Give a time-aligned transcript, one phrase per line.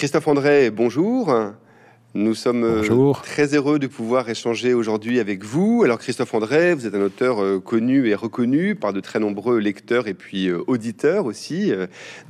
[0.00, 1.30] Christophe André, bonjour.
[2.14, 5.82] Nous sommes euh, très heureux de pouvoir échanger aujourd'hui avec vous.
[5.84, 9.58] Alors Christophe André, vous êtes un auteur euh, connu et reconnu par de très nombreux
[9.58, 11.74] lecteurs et puis euh, auditeurs aussi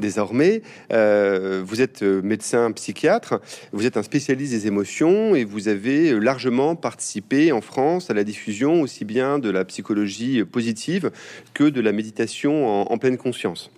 [0.00, 0.62] désormais.
[0.90, 3.40] vous êtes médecin psychiatre,
[3.72, 8.24] vous êtes un spécialiste des émotions et vous avez largement participé en France à la
[8.24, 11.12] diffusion aussi bien de la psychologie positive
[11.54, 13.70] que de la méditation en pleine conscience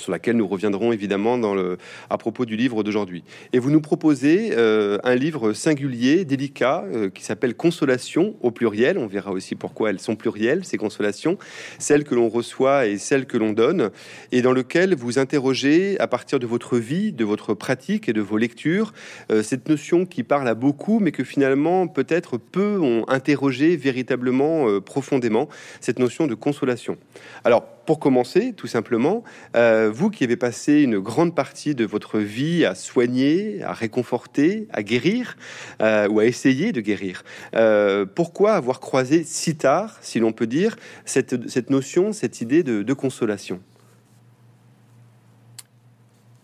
[0.00, 1.78] sur laquelle nous reviendrons évidemment dans le,
[2.10, 3.24] à propos du livre d'aujourd'hui.
[3.52, 8.98] Et vous nous proposez euh, un livre singulier, délicat, euh, qui s'appelle Consolation au pluriel.
[8.98, 11.38] On verra aussi pourquoi elles sont plurielles, ces consolations,
[11.78, 13.90] celles que l'on reçoit et celles que l'on donne,
[14.32, 18.20] et dans lequel vous interrogez à partir de votre vie, de votre pratique et de
[18.20, 18.92] vos lectures,
[19.30, 24.80] euh, cette notion qui parle à beaucoup, mais que finalement peut-être peu ont interrogé véritablement
[24.80, 25.48] profondément,
[25.80, 26.96] cette notion de consolation.
[27.44, 29.24] Alors, pour commencer, tout simplement,
[29.56, 34.68] euh, vous qui avez passé une grande partie de votre vie à soigner, à réconforter,
[34.74, 35.38] à guérir,
[35.80, 40.46] euh, ou à essayer de guérir, euh, pourquoi avoir croisé si tard, si l'on peut
[40.46, 43.58] dire, cette, notion, cette idée de consolation?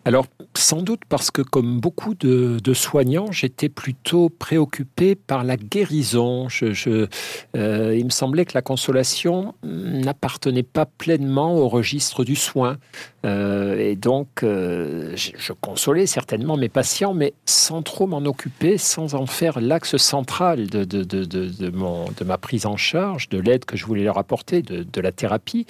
[0.04, 6.48] Alors, sans doute parce que, comme beaucoup de, soignants, j'étais plutôt préoccupé par la guérison.
[6.48, 7.08] Je,
[7.56, 12.76] euh, il me semblait que la consolation n'appartenait pas pleinement au registre du soin.
[13.24, 19.14] Euh, et donc, euh, je, consolais certainement mes patients, mais sans trop m'en occuper, sans
[19.14, 23.64] en faire l'axe central de, de, de, mon, de ma prise en charge, de l'aide
[23.64, 25.66] que je voulais leur apporter, de, la thérapie.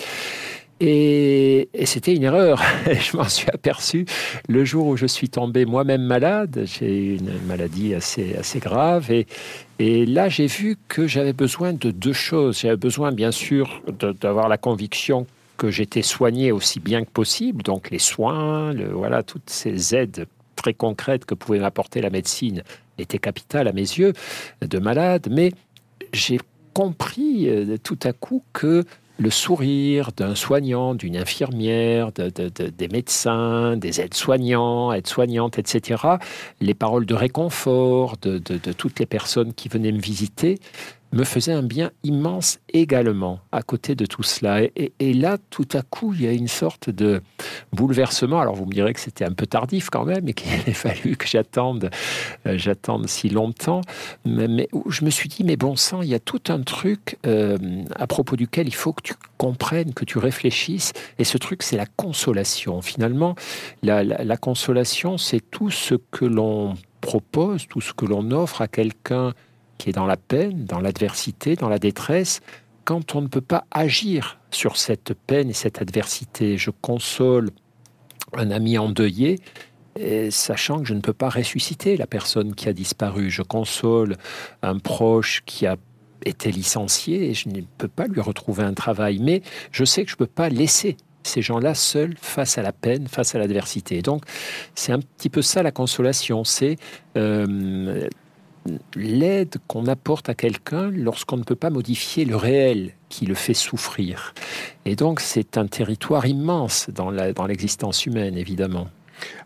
[0.80, 2.60] Et, c'était une erreur.
[2.86, 4.06] je m'en suis aperçu
[4.48, 6.64] le jour où je suis tombé moi-même malade.
[6.66, 9.10] J'ai une maladie assez, assez grave.
[9.10, 9.26] Et,
[9.78, 12.60] et là, j'ai vu que j'avais besoin de deux choses.
[12.60, 13.82] J'avais besoin, bien sûr,
[14.20, 17.62] d'avoir la conviction que j'étais soigné aussi bien que possible.
[17.62, 22.62] Donc, les soins, voilà, toutes ces aides très concrètes que pouvait m'apporter la médecine
[22.98, 24.12] étaient capitales à mes yeux
[24.60, 25.28] de malade.
[25.30, 25.52] Mais
[26.12, 26.38] j'ai
[26.72, 28.84] compris euh, tout à coup que
[29.18, 36.02] le sourire d'un soignant, d'une infirmière, des médecins, des aides-soignants, aides-soignantes, etc.,
[36.60, 38.38] les paroles de réconfort de,
[38.72, 40.58] toutes les personnes qui venaient me visiter,
[41.14, 44.62] me faisait un bien immense également à côté de tout cela.
[44.62, 47.22] Et, là, tout à coup, il y a une sorte de
[47.72, 48.40] bouleversement.
[48.40, 51.16] Alors, vous me direz que c'était un peu tardif quand même et qu'il a fallu
[51.16, 51.90] que j'attende,
[52.46, 53.80] euh, j'attende si longtemps.
[54.24, 57.56] Mais, je me suis dit, mais bon sang, il y a tout un truc euh,
[57.94, 60.92] à propos duquel il faut que tu comprennes, que tu réfléchisses.
[61.18, 62.82] Et ce truc, c'est la consolation.
[62.82, 63.36] Finalement,
[63.82, 69.34] la consolation, c'est tout ce que l'on propose, tout ce que l'on offre à quelqu'un
[69.78, 72.40] qui est dans la peine, dans l'adversité, dans la détresse,
[72.84, 76.58] quand on ne peut pas agir sur cette peine et cette adversité.
[76.58, 77.50] Je console
[78.32, 79.40] un ami endeuillé,
[80.30, 83.30] sachant que je ne peux pas ressusciter la personne qui a disparu.
[83.30, 84.16] Je console
[84.62, 85.76] un proche qui a
[86.24, 89.18] été licencié et je ne peux pas lui retrouver un travail.
[89.20, 89.42] Mais
[89.72, 93.08] je sais que je ne peux pas laisser ces gens-là seuls face à la peine,
[93.08, 94.02] face à l'adversité.
[94.02, 94.24] Donc,
[94.74, 96.44] c'est un petit peu ça la consolation.
[96.44, 96.76] C'est
[97.16, 98.08] euh,
[98.94, 103.54] l'aide qu'on apporte à quelqu'un lorsqu'on ne peut pas modifier le réel qui le fait
[103.54, 104.34] souffrir.
[104.84, 107.10] Et donc c'est un territoire immense dans
[107.46, 108.88] l'existence humaine, évidemment.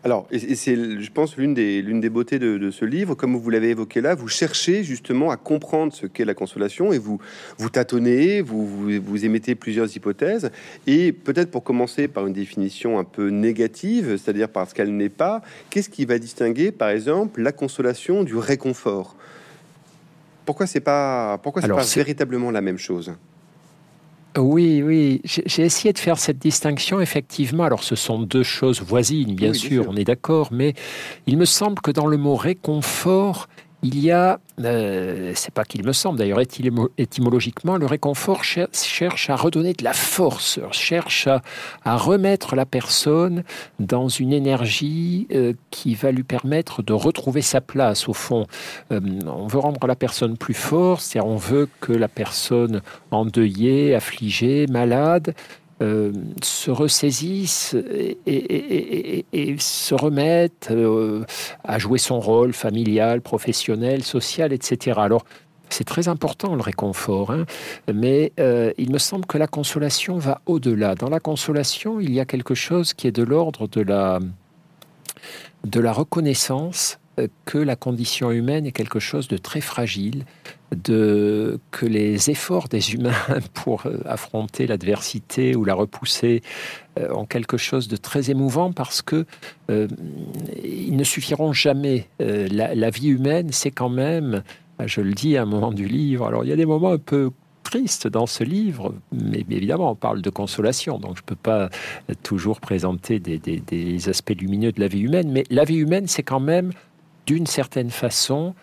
[0.03, 3.49] Alors, et c'est, je pense, l'une des, l'une des beautés de, ce livre, comme vous
[3.49, 7.19] l'avez évoqué là, vous cherchez justement à comprendre ce qu'est la consolation et vous,
[7.57, 8.65] vous tâtonnez, vous,
[8.99, 10.51] vous, émettez plusieurs hypothèses.
[10.87, 15.41] Et peut-être pour commencer par une définition un peu négative, c'est-à-dire parce qu'elle n'est pas,
[15.69, 19.15] qu'est-ce qui va distinguer, par exemple, la consolation du réconfort?
[20.45, 23.13] Pourquoi c'est pas, pourquoi c'est pas véritablement la même chose?
[24.37, 27.63] Oui, oui, j'ai essayé de faire cette distinction, effectivement.
[27.63, 30.75] Alors, ce sont deux choses voisines, bien, sûr, on est d'accord, mais
[31.25, 33.47] il me semble que dans le mot réconfort,
[33.81, 36.41] il y a, euh, c'est pas qu'il me semble d'ailleurs,
[36.97, 43.43] étymologiquement, le réconfort cherche à redonner de la force, cherche à, remettre la personne
[43.79, 48.09] dans une énergie euh, qui va lui permettre de retrouver sa place.
[48.09, 48.47] Au fond,
[48.91, 52.81] euh, on veut rendre la personne plus forte, c'est-à-dire on veut que la personne
[53.11, 55.33] endeuillée, affligée, malade,
[55.81, 56.11] euh,
[56.43, 57.75] se ressaisissent
[58.25, 61.23] et, se remettent euh,
[61.63, 64.99] à jouer son rôle familial, professionnel, social, etc.
[65.01, 65.23] Alors,
[65.69, 67.45] c'est très important le réconfort, hein,
[67.93, 70.95] mais euh, il me semble que la consolation va au-delà.
[70.95, 74.19] Dans la consolation, il y a quelque chose qui est de l'ordre de la,
[75.63, 76.99] de la reconnaissance
[77.45, 80.25] que la condition humaine est quelque chose de très fragile,
[80.75, 83.11] de, que les efforts des humains
[83.53, 86.41] pour euh, affronter l'adversité ou la repousser
[86.99, 89.25] euh, ont quelque chose de très émouvant parce que
[89.69, 89.87] euh,
[90.63, 92.07] ils ne suffiront jamais.
[92.19, 94.43] la, vie humaine, c'est quand même,
[94.85, 96.97] je le dis à un moment du livre, alors il y a des moments un
[96.97, 97.31] peu
[97.63, 101.69] tristes dans ce livre, mais, évidemment, on parle de consolation, donc je ne peux pas
[102.23, 106.39] toujours présenter des, aspects lumineux de la vie humaine, mais la vie humaine, c'est quand
[106.39, 106.71] même,
[107.29, 108.55] d'une certaine façon,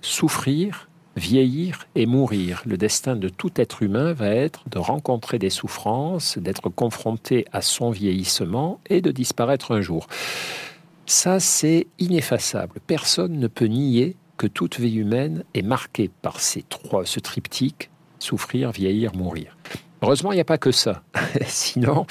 [0.00, 2.62] souffrir, vieillir et mourir.
[2.64, 7.60] Le destin de tout être humain va être de rencontrer des souffrances, d'être confronté à
[7.60, 10.06] son vieillissement et de disparaître un jour.
[11.04, 12.80] Ça, c'est ineffaçable.
[12.86, 17.90] Personne ne peut nier que toute vie humaine est marquée par ces trois, ce triptyque,
[18.20, 19.54] souffrir, vieillir, mourir.
[20.06, 21.02] Heureusement, il n'y a pas que ça.
[21.46, 22.06] Sinon,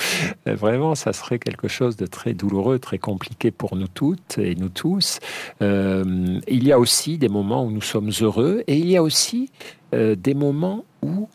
[0.46, 4.68] vraiment, ça serait quelque chose de très douloureux, très compliqué pour nous toutes et nous
[4.68, 5.20] tous.
[5.62, 9.04] Euh, il y a aussi des moments où nous sommes heureux et il y a
[9.04, 9.50] aussi
[9.94, 11.30] euh, des moments où,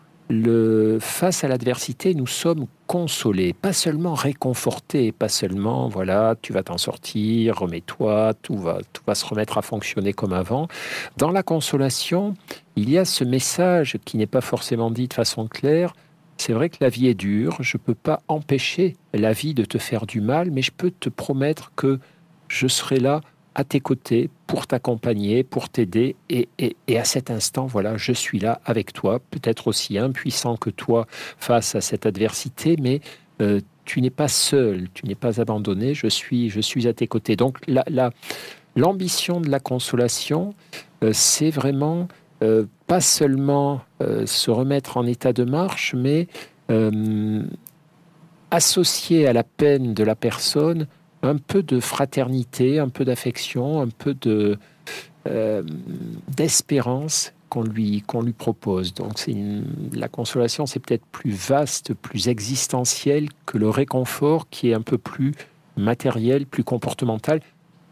[1.01, 6.77] face à l'adversité, nous sommes consolés, pas seulement réconfortés, pas seulement, voilà, tu vas t'en
[6.77, 10.69] sortir, remets-toi, tout va, tout va se remettre à fonctionner comme avant.
[11.17, 12.35] Dans la consolation,
[12.77, 15.95] il y a ce message qui n'est pas forcément dit de façon claire,
[16.41, 19.65] c'est vrai que la vie est dure, je ne peux pas empêcher la vie de
[19.67, 22.01] te faire du mal, mais je peux te promettre que
[22.49, 23.21] je serai là
[23.55, 26.17] à tes côtés pour t'accompagner, pour t'aider.
[26.31, 26.49] Et,
[26.97, 31.75] à cet instant, voilà, je suis là avec toi, peut-être aussi impuissant que toi face
[31.75, 33.03] à cette adversité, mais
[33.43, 37.07] euh, tu n'es pas seul, tu n'es pas abandonné, je suis, je suis à tes
[37.07, 37.37] côtés.
[37.37, 37.59] Donc
[38.77, 40.55] l'ambition de la consolation,
[41.05, 42.09] euh, c'est vraiment
[42.43, 46.27] euh, pas seulement euh, se remettre en état de marche, mais
[46.71, 47.43] euh,
[48.51, 50.87] associer à la peine de la personne
[51.23, 54.59] un peu de fraternité, un peu d'affection, un peu de
[56.29, 58.95] d'espérance qu'on lui, qu'on lui propose.
[58.95, 59.23] Donc
[59.93, 64.97] la consolation, c'est peut-être plus vaste, plus existentiel que le réconfort qui est un peu
[64.97, 65.35] plus
[65.77, 67.41] matériel, plus comportemental,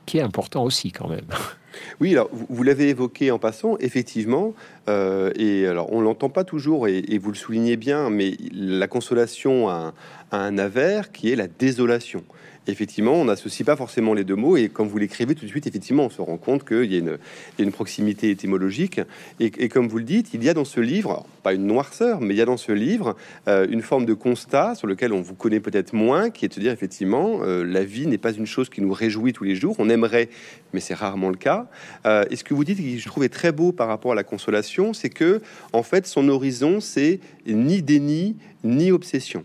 [0.06, 1.26] qui est important aussi quand même.
[2.00, 4.54] Oui, alors vous, l'avez évoqué en passant, effectivement,
[4.88, 9.69] euh, et alors on l'entend pas toujours, et, vous le soulignez bien, mais la consolation
[9.69, 9.94] a
[10.32, 12.25] un avers qui est la désolation
[12.68, 14.56] effectivement, on n'associe pas forcément les deux mots.
[14.56, 17.18] Et quand vous l'écrivez tout de suite, effectivement, on se rend compte qu'il y, a
[17.58, 19.00] une proximité étymologique.
[19.40, 22.34] Et, comme vous le dites, il y a dans ce livre, pas une noirceur, mais
[22.34, 23.16] il y a dans ce livre
[23.48, 26.60] euh, une forme de constat sur lequel on vous connaît peut-être moins, qui est de
[26.60, 29.76] dire, effectivement, euh, la vie n'est pas une chose qui nous réjouit tous les jours.
[29.78, 30.28] On aimerait,
[30.72, 31.66] mais c'est rarement le cas.
[32.06, 34.24] Euh, et ce que vous dites, qui je trouvais très beau par rapport à la
[34.24, 35.40] consolation, c'est que,
[35.72, 39.44] en fait, son horizon, c'est ni déni, ni obsession.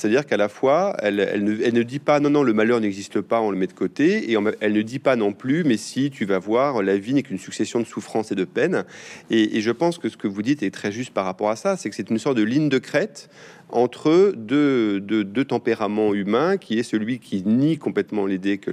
[0.00, 3.50] C'est-à-dire qu'à la fois, elle, ne, dit pas non, non, le malheur n'existe pas, on
[3.50, 6.38] le met de côté, et elle ne dit pas non plus, mais si tu vas
[6.38, 8.86] voir, la vie n'est qu'une succession de souffrances et de peines.
[9.28, 11.76] Et, je pense que ce que vous dites est très juste par rapport à ça,
[11.76, 13.28] c'est que c'est une sorte de ligne de crête
[13.68, 18.70] entre deux, tempéraments humains, qui est celui qui nie complètement l'idée que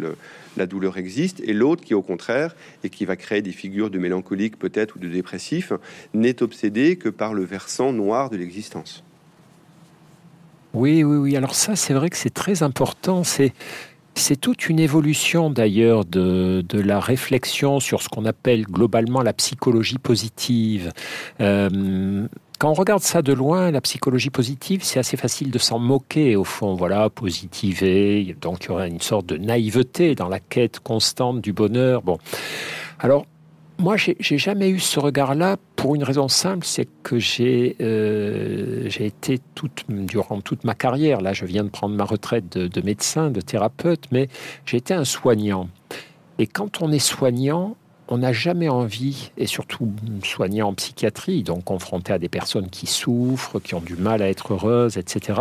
[0.56, 4.00] la douleur existe, et l'autre qui, au contraire, et qui va créer des figures de
[4.00, 5.74] mélancolique peut-être ou de dépressif,
[6.14, 9.04] n'est obsédé que par le versant noir de l'existence.
[10.78, 11.36] Oui, oui, oui.
[11.36, 13.24] Alors ça, c'est vrai que c'est très important.
[13.24, 13.52] C'est
[14.40, 19.98] toute une évolution d'ailleurs de, de, la réflexion sur ce qu'on appelle globalement la psychologie
[19.98, 20.94] positive.
[21.42, 22.28] Euh,
[22.60, 26.36] quand on regarde ça de loin, la psychologie positive, c'est assez facile de s'en moquer
[26.36, 26.76] au fond.
[26.76, 28.36] Voilà, positiver.
[28.40, 32.04] Donc il y aurait une sorte de naïveté dans la quête constante du bonheur.
[32.04, 32.20] Bon,
[33.00, 33.26] alors
[33.80, 39.40] moi, j'ai jamais eu ce regard-là pour une raison simple, c'est que j'ai euh, été
[39.56, 43.40] toute, durant toute ma carrière, là je viens de prendre ma retraite de, médecin, de
[43.40, 44.28] thérapeute, mais
[44.66, 45.70] j'ai été un soignant.
[46.40, 47.78] Et quand on est soignant,
[48.10, 49.90] on n'a jamais envie, et surtout
[50.26, 54.28] soignant en psychiatrie, donc confronté à des personnes qui souffrent, qui ont du mal à
[54.28, 55.40] être heureuses, etc.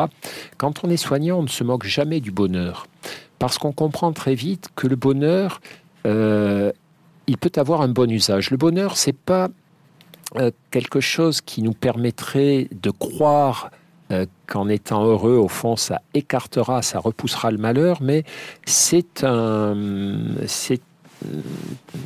[0.58, 2.86] Quand on est soignant, on ne se moque jamais du bonheur.
[3.40, 5.60] Parce qu'on comprend très vite que le bonheur,
[6.06, 6.70] euh,
[7.26, 8.52] il peut avoir un bon usage.
[8.52, 9.48] Le bonheur, c'est pas
[10.36, 13.70] euh, quelque chose qui nous permettrait de croire
[14.10, 18.24] euh, qu'en étant heureux, au fond, ça écartera, ça repoussera le malheur, mais
[18.64, 19.24] c'est
[20.46, 20.80] c'est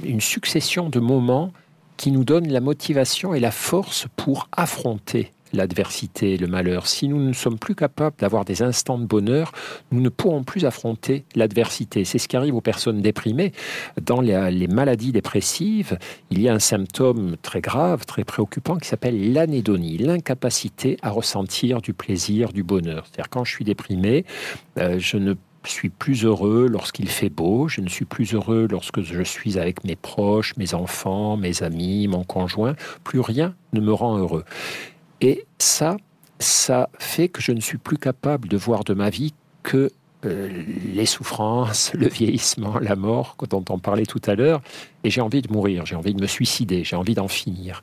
[0.05, 1.53] une succession de moments
[1.97, 6.87] qui nous donnent la motivation et la force pour affronter l'adversité, le malheur.
[6.87, 9.53] Si nous ne sommes plus capables d'avoir des instants de bonheur,
[9.91, 12.05] nous ne pourrons plus affronter l'adversité.
[12.05, 13.53] C'est ce qui arrive aux personnes déprimées.
[14.01, 15.99] Dans les, maladies dépressives,
[16.31, 21.81] il y a un symptôme très grave, très préoccupant qui s'appelle l'anédonie, l'incapacité à ressentir
[21.81, 23.07] du plaisir, du bonheur.
[23.07, 24.25] C'est-à-dire quand je suis déprimé,
[24.79, 29.03] euh, je ne suis plus heureux lorsqu'il fait beau, je ne suis plus heureux lorsque
[29.03, 33.93] je suis avec mes proches, mes enfants, mes amis, mon conjoint, plus rien ne me
[33.93, 34.45] rend heureux.
[35.21, 35.97] Et ça,
[36.39, 39.91] ça fait que je ne suis plus capable de voir de ma vie que
[40.23, 44.61] les souffrances, le vieillissement, la mort, dont on parlait tout à l'heure,
[45.05, 47.81] et j'ai envie de mourir, j'ai envie de me suicider, j'ai envie d'en finir.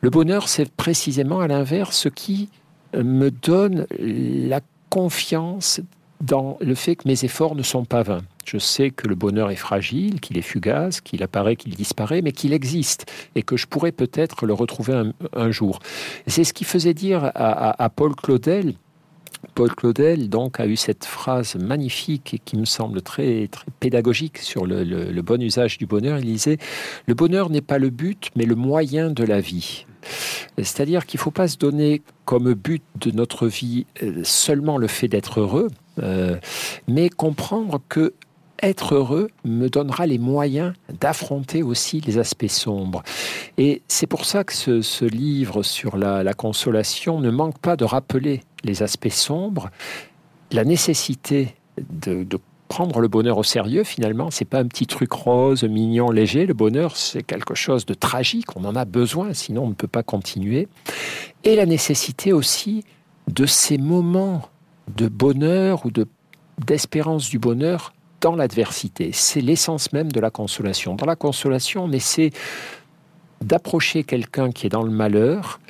[0.00, 2.48] Le bonheur, c'est précisément à l'inverse ce qui
[2.96, 5.80] me donne la confiance
[6.20, 8.22] dans le fait que mes efforts ne sont pas vains.
[8.44, 12.32] Je sais que le bonheur est fragile, qu'il est fugace, qu'il apparaît, qu'il disparaît, mais
[12.32, 15.78] qu'il existe et que je pourrais peut-être le retrouver un, jour.
[16.26, 18.74] C'est ce qui faisait dire à, Paul Claudel.
[19.54, 24.38] Paul Claudel donc a eu cette phrase magnifique et qui me semble très, très pédagogique
[24.38, 26.18] sur le, bon usage du bonheur.
[26.18, 26.58] Il disait
[27.06, 29.86] Le bonheur n'est pas le but, mais le moyen de la vie.
[30.58, 34.86] C'est-à-dire qu'il ne faut pas se donner comme but de notre vie euh, seulement le
[34.86, 35.68] fait d'être heureux,
[36.02, 36.36] euh,
[36.88, 38.12] mais comprendre que
[38.68, 43.02] être heureux me donnera les moyens d'affronter aussi les aspects sombres.
[43.58, 48.42] Et c'est pour ça que ce, livre sur la, consolation ne manque pas de rappeler
[48.64, 49.70] les aspects sombres,
[50.50, 52.26] la nécessité de,
[52.66, 54.30] prendre le bonheur au sérieux finalement.
[54.30, 56.46] C'est pas un petit truc rose, mignon, léger.
[56.46, 58.56] Le bonheur, c'est quelque chose de tragique.
[58.56, 60.66] On en a besoin, sinon on ne peut pas continuer.
[61.44, 62.82] Et la nécessité aussi
[63.30, 64.48] de ces moments
[64.96, 66.06] de bonheur ou de
[66.66, 67.92] d'espérance du bonheur
[68.24, 69.10] dans l'adversité.
[69.12, 70.94] C'est l'essence même de la consolation.
[70.94, 72.30] Dans la consolation, on essaie
[73.42, 75.60] d'approcher quelqu'un qui est dans le malheur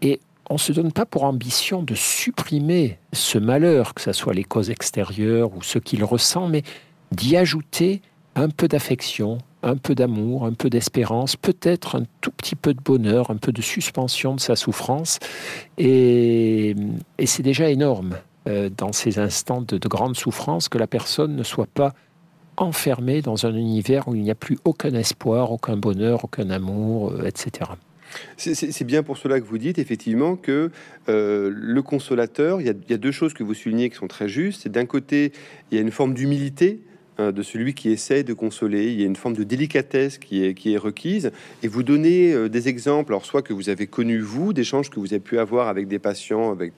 [0.00, 4.34] et on ne se donne pas pour ambition de supprimer ce malheur, que ce soit
[4.34, 6.62] les causes extérieures ou ce qu'il ressent, mais
[7.10, 8.02] d'y ajouter
[8.36, 12.80] un peu d'affection, un peu d'amour, un peu d'espérance, peut-être un tout petit peu de
[12.80, 15.18] bonheur, un peu de suspension de sa souffrance.
[15.76, 16.76] Et,
[17.18, 18.16] et c'est déjà énorme.
[18.50, 21.94] Euh, dans ces instants de, grande souffrance que la personne ne soit pas
[22.56, 27.12] enfermée dans un univers où il n'y a plus aucun espoir, aucun bonheur, aucun amour,
[27.12, 27.70] euh, etc.
[28.36, 30.70] C'est bien pour cela que vous dites effectivement que
[31.08, 33.96] euh, le consolateur, il y, a, il y, a, deux choses que vous soulignez qui
[33.96, 34.66] sont très justes.
[34.66, 35.32] D'un côté,
[35.70, 36.80] il y a une forme d'humilité
[37.32, 38.90] de celui qui essaie de consoler.
[38.92, 41.30] Il y a une forme de délicatesse qui est, qui est requise.
[41.62, 44.98] Et vous donnez euh, des exemples, alors soit que vous avez connu vous, d'échanges que
[44.98, 46.72] vous avez pu avoir avec des patients, avec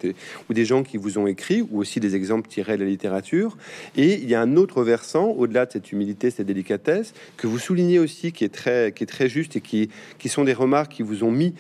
[0.51, 3.57] ou des gens qui vous ont écrit, ou aussi des exemples tirés de la littérature.
[3.97, 7.59] Et il y a un autre versant, au-delà de cette humilité, cette délicatesse, que vous
[7.59, 10.93] soulignez aussi, qui est très, qui est très juste et qui, qui sont des remarques
[10.93, 11.55] qui vous ont mis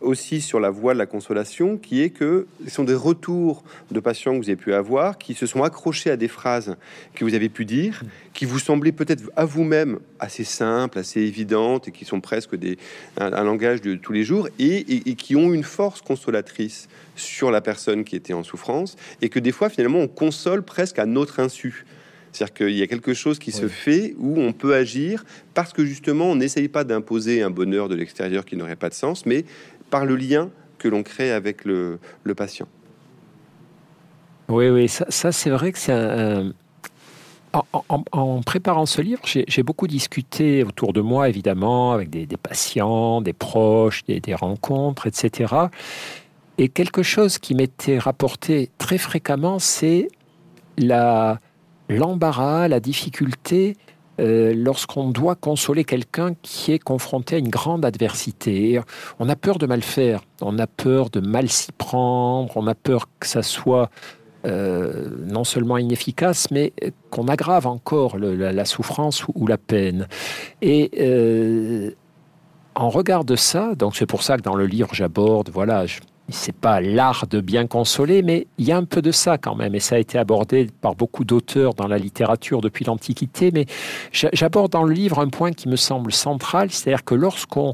[0.00, 4.00] aussi sur la voie de la consolation, qui est que ce sont des retours de
[4.00, 6.76] patients que vous avez pu avoir, qui se sont accrochés à des phrases
[7.14, 8.02] que vous avez pu dire,
[8.32, 12.76] qui vous semblaient peut-être à vous-même assez simples, assez évidentes, et qui sont presque des,
[13.16, 18.04] un, langage de tous les jours, et, qui ont une force consolatrice sur la personne
[18.04, 21.86] qui était en souffrance, et que des fois, finalement, on console presque à notre insu.
[22.32, 25.86] C'est-à-dire qu'il y a quelque chose qui se fait où on peut agir parce que
[25.86, 29.46] justement, on n'essaye pas d'imposer un bonheur de l'extérieur qui n'aurait pas de sens, mais
[29.88, 31.98] par le lien que l'on crée avec le,
[32.36, 32.68] patient.
[34.48, 36.52] Oui, oui, ça, c'est vrai que c'est un,
[38.12, 43.32] en, préparant ce livre, j'ai beaucoup discuté autour de moi, évidemment, avec des, patients, des
[43.32, 45.54] proches, des, rencontres, etc.
[46.58, 50.08] Et quelque chose qui m'était rapporté très fréquemment, c'est
[51.88, 53.76] l'embarras, la difficulté
[54.18, 58.80] euh, lorsqu'on doit consoler quelqu'un qui est confronté à une grande adversité.
[59.18, 62.74] On a peur de mal faire, on a peur de mal s'y prendre, on a
[62.74, 63.90] peur que ça soit
[64.46, 66.72] euh, non seulement inefficace, mais
[67.10, 70.06] qu'on aggrave encore la, souffrance ou, la peine.
[70.62, 71.90] Et euh,
[72.74, 75.86] en regard de ça, donc c'est pour ça que dans le livre j'aborde, voilà,
[76.28, 79.54] c'est pas l'art de bien consoler, mais il y a un peu de ça quand
[79.54, 83.66] même, et ça a été abordé par beaucoup d'auteurs dans la littérature depuis l'Antiquité, mais
[84.12, 87.72] j'aborde dans le livre un point qui me semble central, c'est-à-dire que lorsqu'on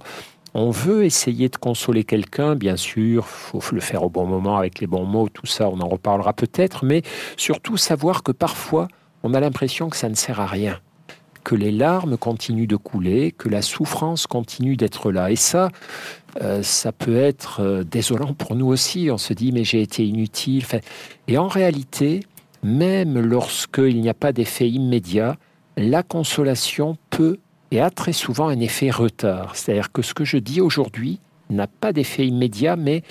[0.55, 4.81] on veut essayer de consoler quelqu'un, bien sûr, faut le faire au bon moment avec
[4.81, 7.03] les bons mots, tout ça, on en reparlera peut-être, mais
[7.37, 8.89] surtout savoir que parfois,
[9.23, 10.81] on a l'impression que ça ne sert à rien
[11.43, 15.31] que les larmes continuent de couler, que la souffrance continue d'être là.
[15.31, 15.71] Et ça,
[16.41, 19.11] euh, ça peut être euh, désolant pour nous aussi.
[19.11, 20.65] On se dit, mais j'ai été inutile.
[21.29, 22.21] et en réalité,
[22.63, 25.37] même lorsqu'il n'y a pas d'effet immédiat,
[25.77, 27.39] la consolation peut
[27.73, 29.57] et a très souvent un effet retard.
[29.57, 33.03] C'est-à-dire que ce que je dis aujourd'hui n'a pas d'effet immédiat, mais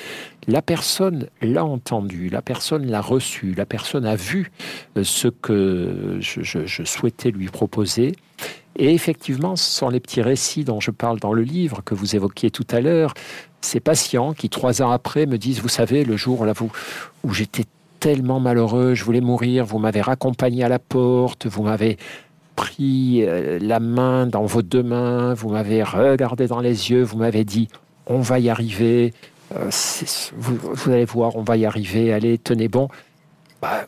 [0.48, 4.52] la personne l'a entendu, la personne l'a reçu, la personne a vu
[4.98, 8.14] euh, ce que je, souhaitais lui proposer.
[8.78, 12.16] Et effectivement, ce sont les petits récits dont je parle dans le livre que vous
[12.16, 13.14] évoquiez tout à l'heure.
[13.62, 16.46] Ces patients qui, trois ans après, me disent, vous savez, le jour
[17.24, 17.66] où j'étais
[18.00, 21.98] tellement malheureux, je voulais mourir, vous m'avez raccompagné à la porte, vous m'avez
[22.62, 27.18] pris euh, la main dans vos deux mains, vous m'avez regardé dans les yeux, vous
[27.18, 27.70] m'avez dit,
[28.06, 29.16] on va y arriver,
[29.56, 29.72] euh,
[30.38, 32.88] vous, allez voir, on va y arriver, allez, tenez bon.
[33.64, 33.88] Bah,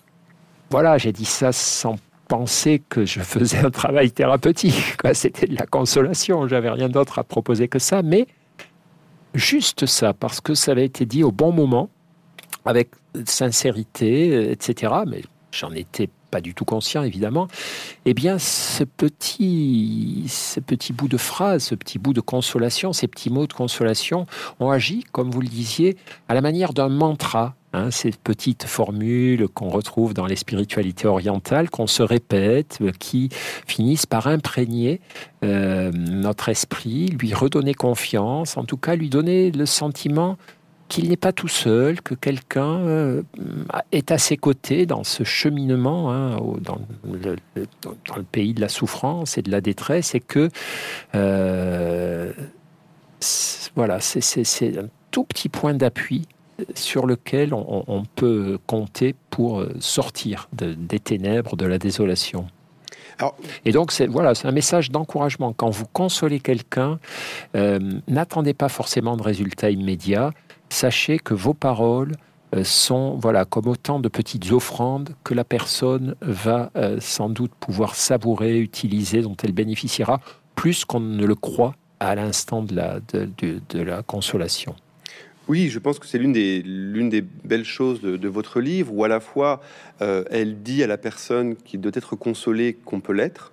[0.72, 4.98] voilà, j'ai dit ça sans penser que je faisais un travail thérapeutique.
[5.14, 8.26] C'était de la consolation, j'avais rien d'autre à proposer que ça, mais
[9.36, 11.90] juste ça, parce que ça avait été dit au bon moment,
[12.66, 12.90] avec
[13.26, 14.94] sincérité, etc.
[15.06, 17.48] Mais j'en étais pas du tout conscient évidemment,
[18.06, 23.08] eh bien ce petit, ce petit bout de phrase, ce petit bout de consolation, ces
[23.08, 24.26] petits mots de consolation
[24.60, 25.96] ont agi, comme vous le disiez,
[26.28, 27.54] à la manière d'un mantra.
[27.76, 33.30] Hein, ces petites formules qu'on retrouve dans les spiritualités orientales, qu'on se répète, qui
[33.66, 35.02] finissent par imprégner
[35.44, 40.38] euh, notre esprit, lui redonner confiance, en tout cas lui donner le sentiment
[40.88, 43.24] qu'il n'est pas tout seul, que quelqu'un euh,
[43.92, 46.80] est à ses côtés dans ce cheminement, hein, dans,
[47.12, 50.50] le, pays de la souffrance et de la détresse, et que
[51.16, 52.32] euh,
[53.76, 56.28] voilà, c'est un tout petit point d'appui
[56.76, 62.48] sur lequel on, peut compter pour sortir des ténèbres, de la désolation.
[63.66, 65.54] et donc, c'est voilà, c'est un message d'encouragement.
[65.54, 67.00] Quand vous consolez quelqu'un,
[67.56, 70.32] euh, n'attendez pas forcément de résultats immédiats
[70.74, 72.14] sachez que vos paroles
[72.56, 77.52] euh, sont voilà comme autant de petites offrandes que la personne va euh, sans doute
[77.60, 80.20] pouvoir savourer, utiliser, dont elle bénéficiera
[80.56, 84.76] plus qu'on ne le croit à l'instant de la, de, la consolation.
[85.48, 89.08] Oui, je pense que c'est l'une des, des belles choses de, votre livre, où à
[89.08, 89.62] la fois
[90.02, 93.52] euh, elle dit à la personne qui doit être consolée qu'on peut l'être,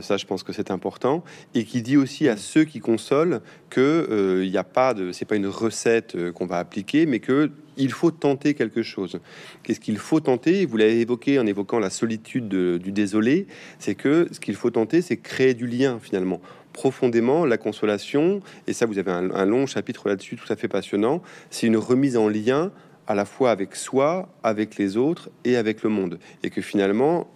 [0.00, 4.06] ça je pense que c'est important, et qui dit aussi à ceux qui consolent que
[4.08, 7.18] il euh, n'y a pas de, c'est pas une recette euh, qu'on va appliquer, mais
[7.18, 9.20] que il faut tenter quelque chose.
[9.62, 10.66] Qu'est-ce qu'il faut tenter?
[10.66, 13.46] Vous l'avez évoqué en évoquant la solitude du désolé,
[13.78, 16.40] c'est que ce qu'il faut tenter, c'est créer du lien finalement
[16.72, 20.68] profondément la consolation, et ça vous avez un, un long chapitre là-dessus tout à fait
[20.68, 21.20] passionnant,
[21.50, 22.70] c'est une remise en lien
[23.10, 26.20] à la fois avec soi, avec les autres et avec le monde.
[26.44, 27.28] Et que finalement,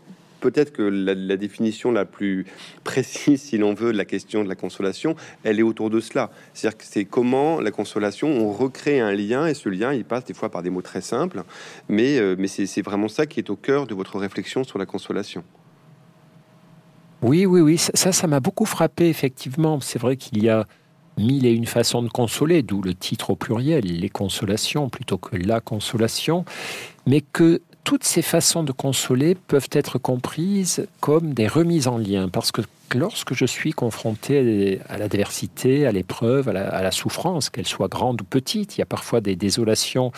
[0.44, 2.44] peut-être que la, définition la plus
[2.84, 6.30] précise, si l'on veut, de la question de la consolation, elle est autour de cela.
[6.52, 10.26] C'est-à-dire que c'est comment la consolation, on recrée un lien, et ce lien, il passe
[10.26, 11.44] des fois par des mots très simples,
[11.88, 14.84] mais, euh, mais c'est vraiment ça qui est au cœur de votre réflexion sur la
[14.84, 15.44] consolation.
[17.22, 19.80] Oui, oui, oui, ça, ça m'a beaucoup frappé, effectivement.
[19.80, 20.66] C'est vrai qu'il y a
[21.16, 25.36] mille et une façons de consoler, d'où le titre au pluriel, les consolations plutôt que
[25.36, 26.44] la consolation,
[27.06, 32.28] mais que toutes ces façons de consoler peuvent être comprises comme des remises en lien,
[32.28, 32.62] parce que
[32.94, 38.24] lorsque je suis confronté à l'adversité, à l'épreuve, à, la souffrance, qu'elle soit grande ou
[38.24, 40.12] petite, il y a parfois des désolations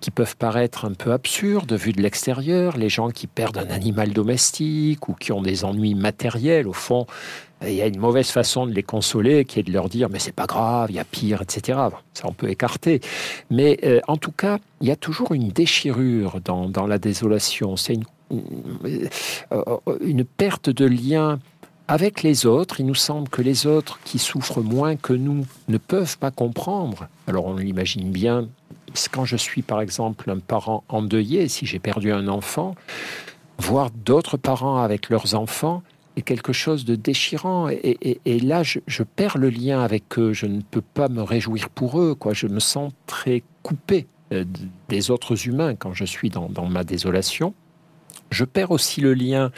[0.00, 4.12] qui peuvent paraître un peu absurdes vues de l'extérieur, les gens qui perdent un animal
[4.12, 7.06] domestique ou qui ont des ennuis matériels, au fond,
[7.62, 10.18] il y a une mauvaise façon de les consoler qui est de leur dire mais
[10.18, 11.78] c'est pas grave, il y a pire, etc.
[12.14, 13.00] Ça on peut écarter.
[13.50, 17.76] Mais euh, en tout cas, il y a toujours une déchirure dans, la désolation.
[17.76, 18.04] C'est une,
[19.52, 21.38] euh, une perte de lien
[21.88, 22.80] avec les autres.
[22.80, 27.08] Il nous semble que les autres qui souffrent moins que nous ne peuvent pas comprendre.
[27.26, 28.48] Alors on l'imagine bien
[29.10, 32.74] quand je suis par exemple un parent endeuillé, si j'ai perdu un enfant,
[33.58, 35.82] voir d'autres parents avec leurs enfants,
[36.22, 37.68] quelque chose de déchirant.
[37.68, 40.32] Et, là, je, perds le lien avec eux.
[40.32, 42.14] Je ne peux pas me réjouir pour eux.
[42.14, 42.32] Quoi.
[42.32, 44.44] Je me sens très coupé euh,
[44.88, 47.54] des autres humains quand je suis dans, dans ma désolation.
[48.30, 49.50] Je perds aussi le lien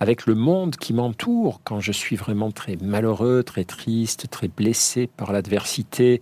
[0.00, 5.06] avec le monde qui m'entoure quand je suis vraiment très malheureux, très triste, très blessé
[5.06, 6.20] par l'adversité.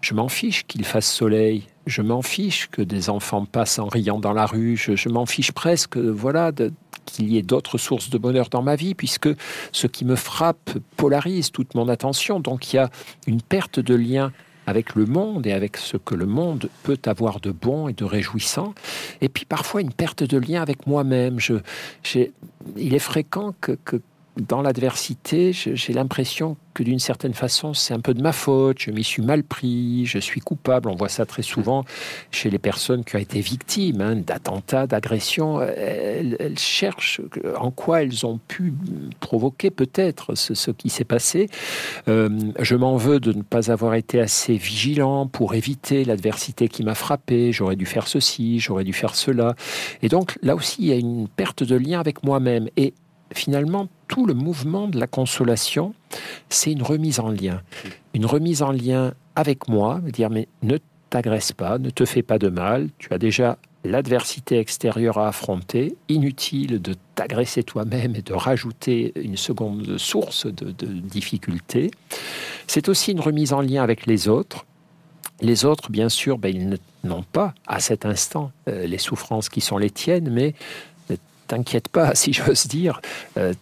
[0.00, 1.66] Je m'en fiche qu'il fasse soleil.
[1.86, 4.76] Je m'en fiche que des enfants passent en riant dans la rue.
[4.76, 6.72] Je, m'en fiche presque, voilà, de,
[7.04, 9.28] qu'il y ait d'autres sources de bonheur dans ma vie, puisque
[9.72, 12.40] ce qui me frappe polarise toute mon attention.
[12.40, 12.90] Donc il y a
[13.26, 14.32] une perte de lien
[14.66, 18.04] avec le monde et avec ce que le monde peut avoir de bon et de
[18.04, 18.74] réjouissant,
[19.20, 21.38] et puis parfois une perte de lien avec moi-même.
[22.76, 24.00] Il est fréquent que, que
[24.36, 28.90] dans l'adversité, j'ai l'impression que d'une certaine façon, c'est un peu de ma faute, je
[28.90, 30.88] m'y suis mal pris, je suis coupable.
[30.88, 31.84] On voit ça très souvent
[32.32, 35.62] chez les personnes qui ont été victimes hein, d'attentats, d'agressions.
[35.62, 37.20] Elles, cherchent
[37.56, 38.74] en quoi elles ont pu
[39.20, 41.48] provoquer peut-être ce, qui s'est passé.
[42.08, 46.82] Euh, je m'en veux de ne pas avoir été assez vigilant pour éviter l'adversité qui
[46.82, 47.52] m'a frappé.
[47.52, 49.54] J'aurais dû faire ceci, j'aurais dû faire cela.
[50.02, 52.68] Et donc là aussi, il y a une perte de lien avec moi-même.
[52.76, 52.94] Et
[53.32, 55.92] finalement, tout le mouvement de la consolation,
[56.48, 57.62] c'est une remise en lien.
[58.14, 60.78] Une remise en lien avec moi, dire mais ne
[61.10, 65.96] t'agresse pas, ne te fais pas de mal, tu as déjà l'adversité extérieure à affronter,
[66.08, 71.90] inutile de t'agresser toi-même et de rajouter une seconde source de, difficulté.
[72.68, 74.64] C'est aussi une remise en lien avec les autres.
[75.40, 79.60] Les autres, bien sûr, ben, ils n'ont pas à cet instant euh, les souffrances qui
[79.60, 80.54] sont les tiennes, mais
[81.46, 83.00] t'inquiète pas, si j'ose dire,
[83.36, 83.52] euh,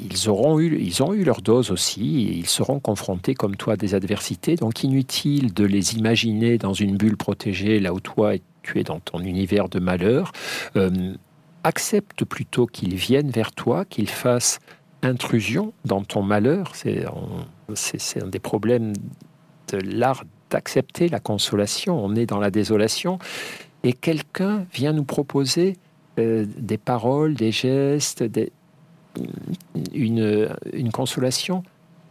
[0.00, 3.74] ils, auront eu, ils ont eu leur dose aussi, et ils seront confrontés comme toi
[3.74, 8.34] à des adversités, donc inutile de les imaginer dans une bulle protégée, là où toi
[8.62, 10.32] tu es dans ton univers de malheur.
[10.76, 11.14] Euh,
[11.64, 14.60] accepte plutôt qu'ils viennent vers toi, qu'ils fassent
[15.02, 16.72] intrusion dans ton malheur.
[16.74, 18.92] C'est un des problèmes
[19.72, 22.02] de l'art d'accepter la consolation.
[22.02, 23.18] On est dans la désolation
[23.82, 25.76] et quelqu'un vient nous proposer
[26.18, 28.24] euh, des paroles, des gestes,
[29.92, 31.62] une, une consolation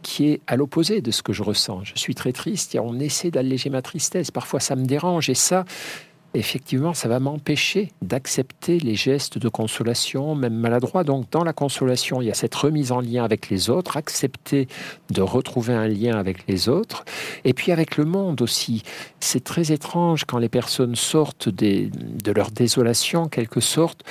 [0.02, 1.84] qui est à l'opposé de ce que je ressens.
[1.84, 4.30] Je suis très triste et on essaie d'alléger ma tristesse.
[4.30, 5.64] Parfois, ça me dérange et ça,
[6.38, 11.04] effectivement, ça va m'empêcher d'accepter les gestes de consolation, même maladroits.
[11.04, 14.68] Donc, dans la consolation, il y a cette remise en lien avec les autres, accepter
[15.10, 17.04] de retrouver un lien avec les autres,
[17.44, 18.82] et puis avec le monde aussi.
[19.20, 24.04] C'est très étrange quand les personnes sortent de leur désolation, en quelque sorte,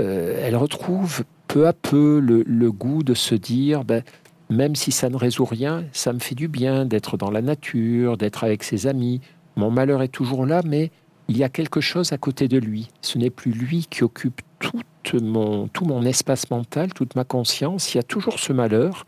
[0.00, 4.02] euh, elles retrouvent peu à peu le, goût de se dire, ben,
[4.48, 8.16] même si ça ne résout rien, ça me fait du bien d'être dans la nature,
[8.16, 9.20] d'être avec ses amis.
[9.56, 10.90] Mon malheur est toujours là, mais
[11.32, 12.90] il y a quelque chose à côté de lui.
[13.00, 14.82] Ce n'est plus lui qui occupe tout
[15.22, 17.94] mon, espace mental, toute ma conscience.
[17.94, 19.06] Il y a toujours ce malheur,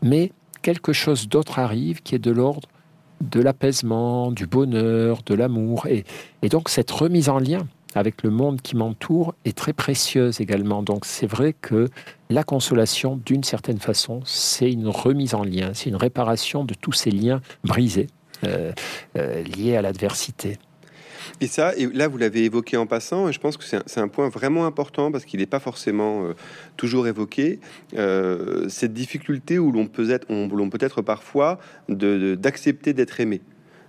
[0.00, 0.30] mais
[0.62, 2.68] quelque chose d'autre arrive qui est de l'ordre
[3.20, 5.88] de l'apaisement, du bonheur, de l'amour.
[5.88, 6.04] Et,
[6.42, 10.84] et, donc cette remise en lien avec le monde qui m'entoure est très précieuse également.
[10.84, 11.88] Donc c'est vrai que
[12.30, 16.92] la consolation, d'une certaine façon, c'est une remise en lien, c'est une réparation de tous
[16.92, 18.06] ces liens brisés
[18.44, 18.70] euh,
[19.16, 20.58] euh, liés à l'adversité.
[21.40, 24.08] Et ça, et là, vous l'avez évoqué en passant, et je pense que c'est un,
[24.08, 26.32] point vraiment important parce qu'il n'est pas forcément euh,
[26.76, 27.60] toujours évoqué.
[27.94, 33.42] Euh, cette difficulté où l'on peut être, on, peut être parfois d'accepter d'être aimé.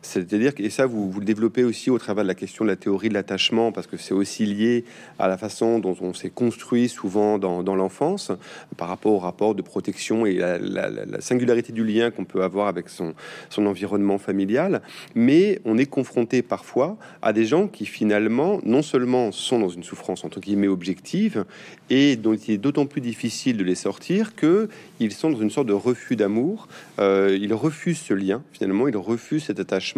[0.07, 2.75] C'est-à-dire, et ça, vous, vous, le développez aussi au travers de la question de la
[2.75, 4.85] théorie de l'attachement, parce que c'est aussi lié
[5.19, 8.31] à la façon dont on s'est construit souvent dans, dans l'enfance,
[8.77, 12.89] par rapport au rapport de protection et la singularité du lien qu'on peut avoir avec
[12.89, 13.13] son,
[13.49, 14.81] son environnement familial.
[15.15, 19.83] Mais on est confronté parfois à des gens qui finalement, non seulement sont dans une
[19.83, 21.45] souffrance entre guillemets objective,
[21.89, 25.49] et dont il est d'autant plus difficile de les sortir que ils sont dans une
[25.49, 26.67] sorte de refus d'amour.
[26.99, 29.96] Euh, ils refusent ce lien, finalement, ils refusent cet attachement,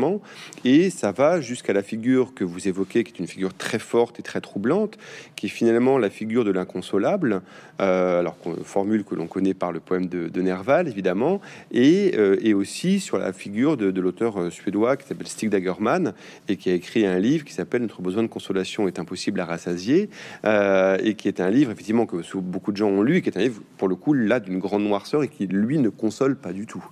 [0.66, 4.20] et ça va jusqu'à la figure que vous évoquez, qui est une figure très forte
[4.20, 4.98] et très troublante,
[5.36, 7.42] qui est finalement la figure de l'inconsolable,
[7.82, 12.38] euh, alors qu'on formule que l'on connaît par le poème de, Nerval, évidemment, et, euh,
[12.42, 16.14] et, aussi sur la figure de, l'auteur suédois qui s'appelle Stig Dagerman,
[16.48, 19.46] et qui a écrit un livre qui s'appelle Notre besoin de consolation est impossible à
[19.46, 20.10] rassasier,
[20.46, 23.42] et qui est un livre, effectivement, que beaucoup de gens ont lu, qui est un
[23.42, 26.66] livre, pour le coup, là, d'une grande noirceur et qui, lui, ne console pas du
[26.66, 26.84] tout.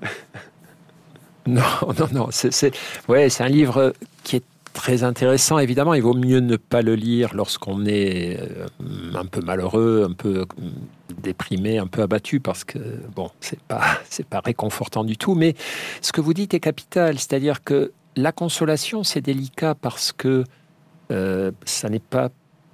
[1.54, 2.28] non, non, non.
[2.30, 5.58] C'est un livre qui est très intéressant.
[5.58, 8.66] Évidemment, il vaut mieux ne pas le lire lorsqu'on est euh,
[9.14, 10.44] un peu malheureux, un peu euh,
[11.22, 12.78] déprimé, un peu abattu, parce que
[13.14, 13.80] bon, c'est pas
[14.30, 15.34] pas réconfortant du tout.
[15.34, 15.54] Mais
[16.02, 20.44] ce que vous dites est capital, c'est-à-dire que la consolation, c'est délicat parce que
[21.10, 22.28] euh, ça n'est pas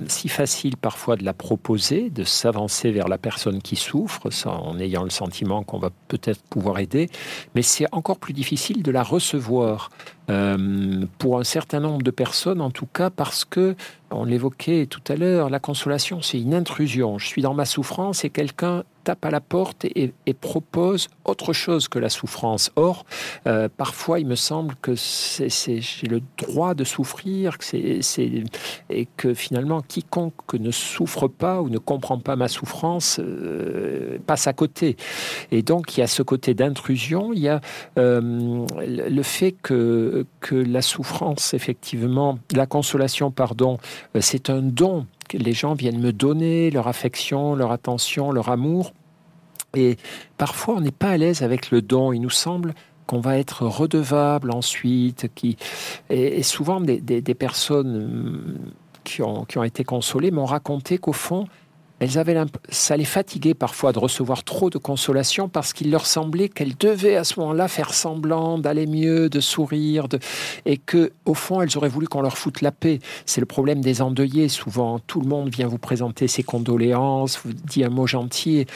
[0.08, 5.04] si facile parfois de la proposer, de s'avancer vers la personne qui souffre, en ayant
[5.04, 7.08] le sentiment qu'on va peut-être pouvoir aider,
[7.54, 9.90] mais c'est encore plus difficile de la recevoir.
[10.30, 13.76] Euh, pour un certain nombre de personnes, en tout cas, parce que,
[14.10, 17.18] on l'évoquait tout à l'heure, la consolation, c'est une intrusion.
[17.18, 21.88] Je suis dans ma souffrance et quelqu'un tape à la porte et, propose autre chose
[21.88, 22.70] que la souffrance.
[22.76, 23.04] Or,
[23.46, 28.44] euh, parfois, il me semble que j'ai le droit de souffrir, que c'est,
[28.90, 34.46] et que finalement, quiconque ne souffre pas ou ne comprend pas ma souffrance euh, passe
[34.46, 34.96] à côté.
[35.50, 37.60] Et donc, il y a ce côté d'intrusion, il y a
[37.96, 43.78] le fait que que la souffrance, effectivement, la consolation, pardon,
[44.14, 48.48] euh, c'est un don que les gens viennent me donner, leur affection, leur attention, leur
[48.48, 48.92] amour.
[49.74, 49.96] Et
[50.38, 52.12] parfois, on n'est pas à l'aise avec le don.
[52.12, 52.74] Il nous semble
[53.06, 55.30] qu'on va être redevable ensuite.
[55.34, 55.56] Qui...
[56.10, 58.58] Et, souvent, des, personnes hum,
[59.02, 61.46] qui ont, qui ont été consolées m'ont raconté qu'au fond,
[62.04, 62.36] elles avaient
[62.68, 67.16] ça les fatiguait parfois de recevoir trop de consolation parce qu'il leur semblait qu'elles devaient
[67.16, 70.06] à ce moment-là faire semblant d'aller mieux, de sourire,
[70.66, 72.98] et que au fond elles auraient voulu qu'on leur foute la paix.
[73.24, 74.48] C'est le problème des endeuillés.
[74.48, 78.66] Souvent, tout le monde vient vous présenter ses condoléances, vous dit un mot gentil,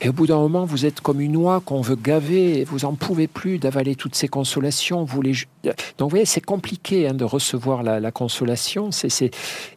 [0.00, 2.94] et au bout d'un moment, vous êtes comme une oie qu'on veut gaver, vous en
[2.94, 5.04] pouvez plus d'avaler toutes ces consolations.
[5.04, 5.32] Vous les...
[5.64, 8.90] Donc, vous voyez, c'est compliqué hein, de recevoir la, la consolation.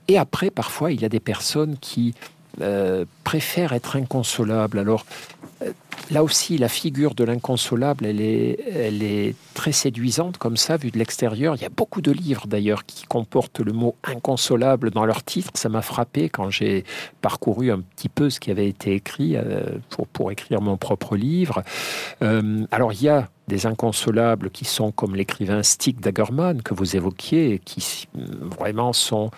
[0.07, 2.13] Et après, parfois, il y a des personnes qui
[2.59, 4.79] euh, préfère être inconsolable.
[4.79, 5.05] Alors,
[6.09, 10.91] là aussi, la figure de l'inconsolable, elle est, elle est très séduisante comme ça, vue
[10.91, 11.55] de l'extérieur.
[11.55, 15.51] Il y a beaucoup de livres d'ailleurs qui comportent le mot inconsolable dans leur titre.
[15.53, 16.83] Ça m'a frappé quand j'ai
[17.21, 21.15] parcouru un petit peu ce qui avait été écrit euh, pour, pour écrire mon propre
[21.15, 21.63] livre.
[22.21, 26.95] Euh, alors il y a des inconsolables qui sont comme l'écrivain Stig Dagerman que vous
[26.95, 29.31] évoquiez, qui vraiment sont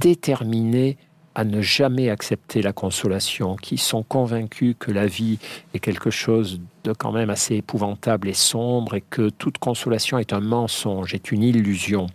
[0.00, 0.96] déterminés
[1.38, 5.38] à ne jamais accepter la consolation, qui sont convaincus que la vie
[5.72, 10.32] est quelque chose de quand même assez épouvantable et sombre et que toute consolation est
[10.32, 12.08] un mensonge, est une illusion.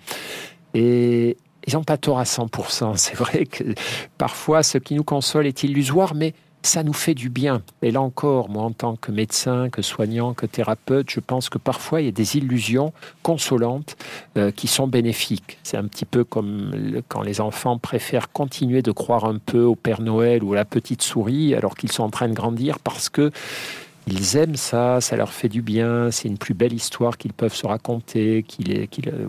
[0.74, 2.94] Et ils n'ont pas tort à 100%.
[2.98, 3.64] C'est vrai que
[4.18, 6.34] parfois ce qui nous console est illusoire, mais
[6.64, 7.62] ça nous fait du bien.
[7.82, 11.58] Et là encore, moi, en tant que médecin, que soignant, que thérapeute, je pense que
[11.58, 13.96] parfois il y a des illusions consolantes
[14.38, 15.60] euh, qui sont bénéfiques.
[15.64, 19.76] C'est un petit peu comme quand les enfants préfèrent continuer de croire un peu au
[19.76, 23.10] Père Noël ou à la petite souris alors qu'ils sont en train de grandir parce
[23.10, 23.32] que
[24.08, 27.56] ils aiment ça, ça leur fait du bien, c'est une plus belle histoire qu'ils peuvent
[27.56, 28.66] se raconter, qui,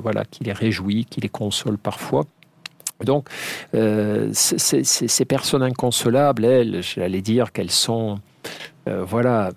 [0.03, 2.25] voilà, qui les réjouit, qui les console parfois.
[3.03, 3.29] Donc,
[3.75, 8.19] euh, ces personnes inconsolables, elles, j'allais dire qu'elles sont,
[8.89, 9.51] euh, voilà,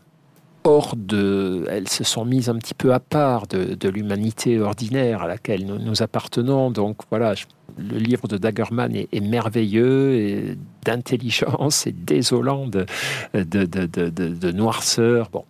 [0.63, 1.65] hors de.
[1.69, 6.01] Elles se sont mises un petit peu à part de, l'humanité ordinaire à laquelle nous,
[6.01, 6.71] appartenons.
[6.71, 7.35] Donc, voilà,
[7.77, 12.85] le livre de Dagerman est, merveilleux, d'intelligence et désolant de,
[13.33, 15.29] de, noirceur.
[15.31, 15.45] Bon.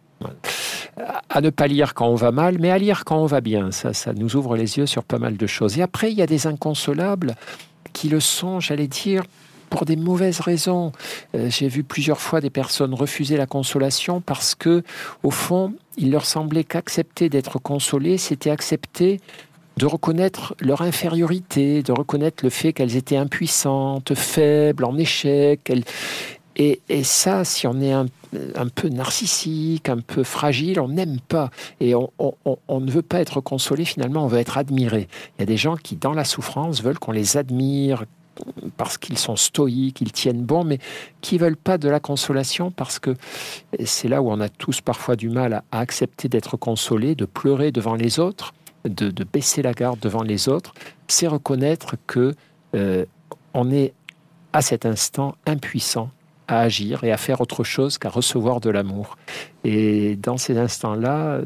[1.30, 3.72] À ne pas lire quand on va mal, mais à lire quand on va bien.
[3.72, 5.78] Ça, ça nous ouvre les yeux sur pas mal de choses.
[5.78, 7.36] Et après, il y a des inconsolables
[7.94, 9.24] qui le sont, j'allais dire,
[9.70, 10.92] pour des mauvaises raisons.
[11.36, 14.84] Euh, j'ai vu plusieurs fois des personnes refuser la consolation parce que,
[15.24, 19.20] au fond, il leur semblait qu'accepter d'être consolées, c'était accepter
[19.78, 25.72] de reconnaître leur infériorité, de reconnaître le fait qu'elles étaient impuissantes, faibles, en échec.
[26.60, 28.08] Et, ça, si on est un,
[28.74, 31.52] peu narcissique, un peu fragile, on n'aime pas.
[31.80, 32.10] Et on,
[32.80, 35.08] ne veut pas être consolé, finalement, on veut être admiré.
[35.38, 38.06] Il y a des gens qui, dans la souffrance, veulent qu'on les admire
[38.76, 40.80] parce qu'ils sont stoïques, ils tiennent bon, mais
[41.22, 43.16] qui veulent pas de la consolation parce que
[43.84, 47.72] c'est là où on a tous parfois du mal à, accepter d'être consolé, de pleurer
[47.72, 48.54] devant les autres,
[48.86, 50.74] de, baisser la garde devant les autres.
[51.08, 52.36] C'est reconnaître que
[52.76, 53.06] euh,
[53.54, 53.94] on est
[54.54, 56.12] à cet instant impuissant
[56.48, 59.18] à agir et à faire autre chose qu'à recevoir de l'amour.
[59.64, 61.42] Et dans ces instants-là,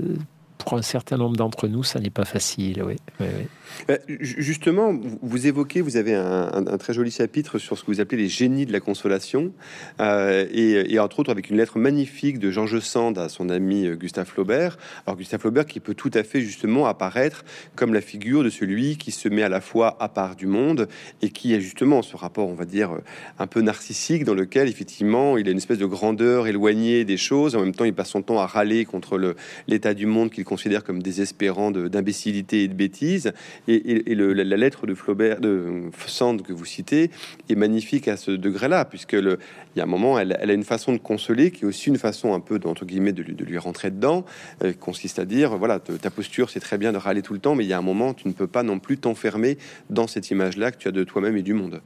[0.58, 2.84] pour un certain nombre d'entre nous, ça n'est pas facile.
[2.84, 2.96] Oui.
[3.20, 3.48] oui, oui.
[3.90, 8.24] Euh, justement, vous évoquez, vous avez un, très joli chapitre sur ce que vous appelez
[8.24, 9.52] les génies de la consolation,
[10.00, 13.96] euh, et, entre autres avec une lettre magnifique de Georges Sand à son ami euh,
[13.96, 14.78] Gustave Flaubert.
[15.06, 17.44] Alors Gustave Flaubert qui peut tout à fait justement apparaître
[17.76, 20.88] comme la figure de celui qui se met à la fois à part du monde
[21.22, 22.92] et qui a justement ce rapport, on va dire,
[23.40, 27.56] un peu narcissique dans lequel effectivement il a une espèce de grandeur éloignée des choses.
[27.56, 29.36] En même temps, il passe son temps à râler contre
[29.68, 33.34] l'état du monde qu'il considère comme désespérant d'imbécilité et de bêtises.
[33.68, 37.12] Et, la, lettre de Flaubert, de Sand que vous citez,
[37.50, 39.38] est magnifique à ce degré-là, puisque le,
[39.76, 41.98] il y a un moment, elle, a une façon de consoler qui est aussi une
[41.98, 44.26] façon un peu, entre guillemets, de, lui rentrer dedans,
[44.64, 47.56] euh, consiste à dire, voilà, ta posture, c'est très bien de râler tout le temps,
[47.56, 49.58] mais il y a un moment, tu ne peux pas non plus t'enfermer
[49.90, 51.82] dans cette image-là que tu as de toi-même et du monde.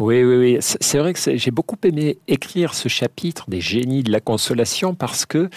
[0.00, 0.56] Oui, oui, oui.
[0.60, 5.26] C'est vrai que j'ai beaucoup aimé écrire ce chapitre des génies de la consolation parce
[5.26, 5.50] que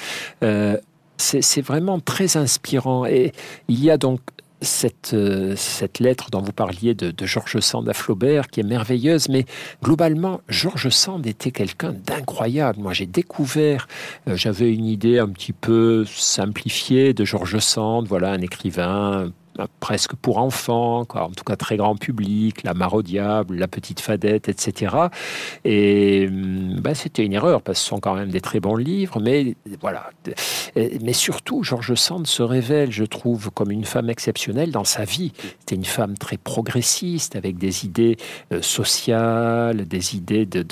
[0.43, 0.77] euh,
[1.17, 3.05] c'est vraiment très inspirant.
[3.05, 3.31] Et
[3.67, 4.19] il y a donc
[4.63, 9.29] cette, euh, cette lettre dont vous parliez de, Georges Sand à Flaubert, qui est merveilleuse,
[9.29, 9.45] mais
[9.83, 12.79] globalement, Georges Sand était quelqu'un d'incroyable.
[12.79, 13.87] Moi, j'ai découvert,
[14.27, 19.31] euh, j'avais une idée un petit peu simplifiée de Georges Sand, voilà, un écrivain
[19.79, 23.99] presque pour enfants, en tout cas très grand public, La Mare au Diable, La Petite
[23.99, 24.95] Fadette, etc.
[25.63, 29.19] Et ben, c'était une erreur, parce que ce sont quand même des très bons livres,
[29.21, 30.09] mais voilà.
[30.75, 35.33] Mais surtout, Georges Sand se révèle, je trouve, comme une femme exceptionnelle dans sa vie.
[35.59, 38.17] C'était une femme très progressiste, avec des idées
[38.51, 40.63] euh, sociales, des idées de,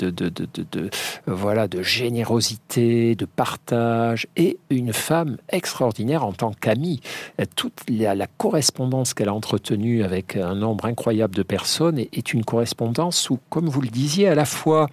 [1.26, 7.00] voilà, de générosité, de partage, et une femme extraordinaire en tant qu'amie.
[7.54, 8.71] Toute la correspondance
[9.14, 13.80] qu'elle a entretenue avec un nombre incroyable de personnes est, une correspondance où, comme vous
[13.80, 14.88] le disiez, à la fois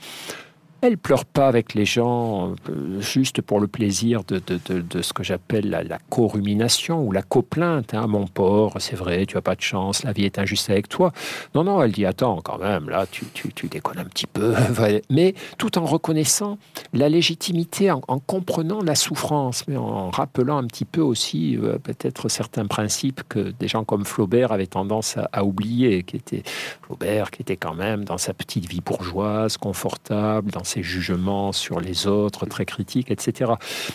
[0.82, 5.24] elle pleure pas avec les gens euh, juste pour le plaisir de, de, ce que
[5.24, 7.94] j'appelle la, la co-rumination ou la coplainte.
[7.94, 10.88] Hein, mon porc, c'est vrai, tu as pas de chance, la vie est injuste avec
[10.88, 11.12] toi.
[11.56, 14.54] Non, non, elle dit attends, quand même, là, tu, tu, tu déconnes un petit peu.
[15.10, 16.58] mais tout en reconnaissant
[16.94, 22.30] la légitimité, en, comprenant la souffrance, mais en rappelant un petit peu aussi euh, peut-être
[22.30, 26.44] certains principes que des gens comme Flaubert avaient tendance à, à, oublier, qui était
[26.84, 31.80] Flaubert, qui était quand même dans sa petite vie bourgeoise, confortable, dans ses jugements sur
[31.80, 33.54] les autres, très critiques, etc.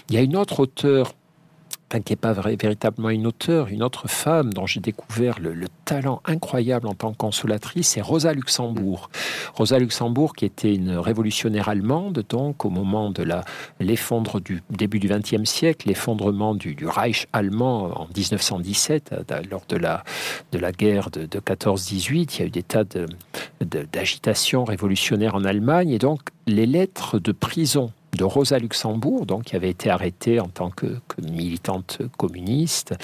[0.09, 1.15] Il y a une autre auteure
[1.91, 6.87] qui n'est pas véritablement une auteure, une autre femme dont j'ai découvert le, talent incroyable
[6.87, 9.11] en tant que consolatrice, c'est Rosa Luxembourg.
[9.55, 13.27] Rosa Luxembourg, qui était une révolutionnaire allemande, donc au moment de
[13.81, 19.15] l'effondre du début du XXe siècle, l'effondrement du, Reich allemand en 1917,
[19.51, 20.05] lors de la,
[20.53, 22.85] de la guerre de, de 14-18, il y a eu des tas
[23.61, 29.45] d'agitation de, révolutionnaire en Allemagne, et donc les lettres de prison de Rosa Luxembourg, donc,
[29.45, 30.87] qui avait été arrêtée en tant que,
[31.23, 32.95] militante communiste,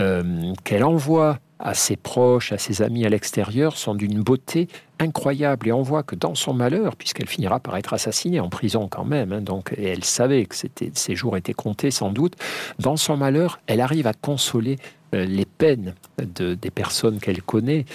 [0.00, 4.68] euh, qu'elle envoie à ses proches, à ses amis à l'extérieur, sont d'une beauté
[5.00, 5.68] incroyable.
[5.68, 9.04] Et on voit que dans son malheur, puisqu'elle finira par être assassinée en prison quand
[9.04, 12.36] même, hein, donc, et elle savait que ses jours étaient comptés sans doute,
[12.78, 14.76] dans son malheur, elle arrive à consoler
[15.14, 17.86] euh, les peines de, des personnes qu'elle connaît.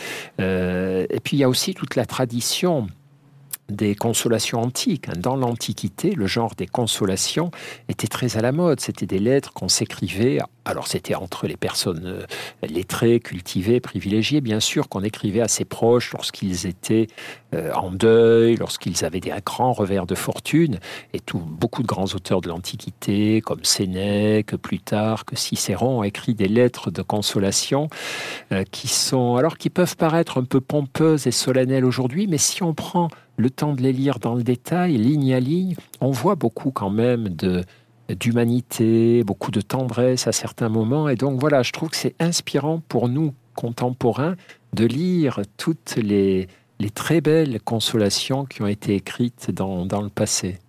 [0.42, 2.88] Euh, et puis il y a aussi toute la tradition
[3.70, 5.10] des consolations antiques.
[5.18, 7.52] Dans l'Antiquité, le genre des consolations
[7.88, 8.80] était très à la mode.
[8.80, 10.40] C'était des lettres qu'on s'écrivait.
[10.66, 12.26] Alors c'était entre les personnes euh,
[12.66, 17.08] lettrées, cultivées, privilégiées, bien sûr, qu'on écrivait à ses proches lorsqu'ils étaient
[17.54, 20.80] euh, en deuil, lorsqu'ils avaient des grands revers de fortune.
[21.14, 26.34] Et beaucoup de grands auteurs de l'Antiquité, comme Sénèque, plus tard, que Cicéron, ont écrit
[26.34, 27.90] des lettres de consolation
[28.52, 32.64] euh, qui sont, alors qui peuvent paraître un peu pompeuses et solennelles aujourd'hui, mais si
[32.64, 36.36] on prend le temps de les lire dans le détail, ligne à ligne, on voit
[36.36, 37.30] beaucoup quand même
[38.10, 41.10] d'humanité, beaucoup de tendresse à certains moments.
[41.10, 44.36] Et donc voilà, je trouve que c'est inspirant pour nous contemporains
[44.74, 46.48] de lire toutes les,
[46.96, 50.60] très belles consolations qui ont été écrites dans le passé.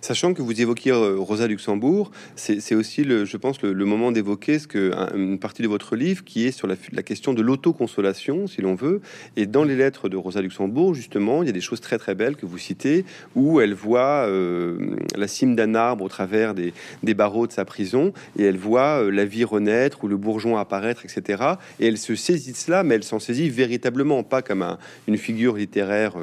[0.00, 4.58] Sachant que vous évoquiez euh, Rosa Luxembourg, c'est aussi, le, je pense, le, moment d'évoquer
[4.58, 8.62] ce que une partie de votre livre qui est sur la, question de l'autoconsolation, si
[8.62, 9.00] l'on veut.
[9.36, 12.14] Et dans les lettres de Rosa Luxembourg, justement, il y a des choses très très
[12.14, 13.04] belles que vous citez,
[13.34, 17.64] où elle voit euh, la cime d'un arbre au travers des, des, barreaux de sa
[17.64, 21.42] prison, et elle voit euh, la vie renaître ou le bourgeon apparaître, etc.
[21.78, 24.76] Et elle se saisit de cela, mais elle s'en saisit véritablement, pas comme
[25.08, 26.14] une figure littéraire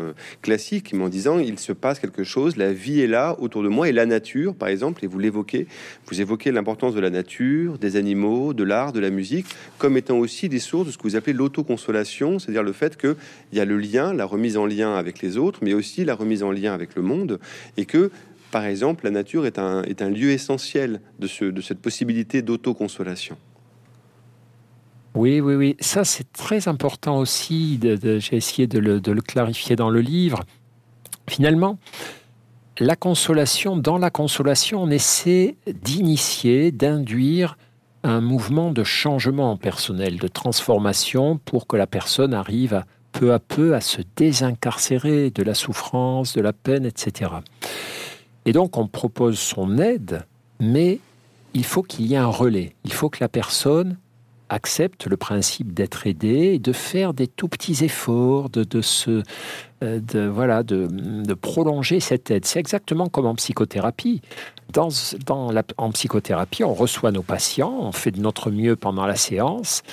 [0.41, 3.67] classique, mais en disant il se passe quelque chose, la vie est là autour de
[3.67, 5.67] moi et la nature, par exemple, et vous l'évoquez,
[6.07, 9.47] vous évoquez l'importance de la nature, des animaux, de l'art, de la musique,
[9.77, 13.15] comme étant aussi des sources de ce que vous appelez l'autoconsolation, c'est-à-dire le fait qu'il
[13.53, 16.43] y a le lien, la remise en lien avec les autres, mais aussi la remise
[16.43, 17.39] en lien avec le monde,
[17.77, 18.11] et que
[18.51, 22.41] par exemple, la nature est un, est un lieu essentiel de, ce, de cette possibilité
[22.41, 23.37] d'autoconsolation.
[25.17, 25.75] Oui, oui, oui.
[25.79, 27.79] Ça, c'est très important aussi.
[27.81, 30.43] J'ai essayé de le, clarifier dans le livre.
[31.27, 31.79] Finalement,
[32.79, 37.57] la consolation, dans la consolation, on essaie d'initier, d'induire
[38.03, 43.73] un mouvement de changement personnel, de transformation pour que la personne arrive peu à peu
[43.73, 47.31] à se désincarcérer de la souffrance, de la peine, etc.
[48.45, 50.25] Et donc on propose son aide,
[50.59, 50.99] mais
[51.53, 52.75] il faut qu'il y ait un relais.
[52.85, 53.97] Il faut que la personne
[54.49, 59.23] accepte le principe d'être aidé et de faire des tout petits efforts, de, se,
[59.81, 62.45] de, voilà, de, de, prolonger cette aide.
[62.45, 64.21] C'est exactement comme en psychothérapie.
[64.73, 64.89] Dans,
[65.25, 69.15] dans la, en psychothérapie, on reçoit nos patients, on fait de notre mieux pendant la
[69.15, 69.83] séance,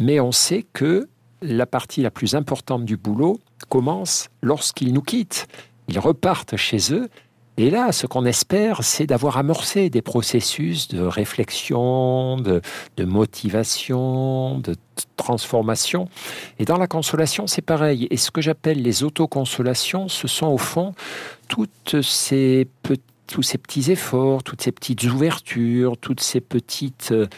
[0.00, 1.08] mais on sait que
[1.42, 5.48] la partie la plus importante du boulot commence lorsqu'ils nous quittent.
[5.88, 7.08] Ils repartent chez eux
[7.62, 12.60] et là, ce qu'on espère, c'est d'avoir amorcé des processus de réflexion, de,
[13.04, 14.74] motivation, de
[15.16, 16.08] transformation.
[16.58, 18.08] Et dans la consolation, c'est pareil.
[18.10, 20.92] Et ce que j'appelle les autoconsolations, ce sont au fond
[21.46, 22.66] toutes ces
[23.28, 27.28] tous ces petits efforts, toutes ces petites ouvertures, toutes ces petites, euh,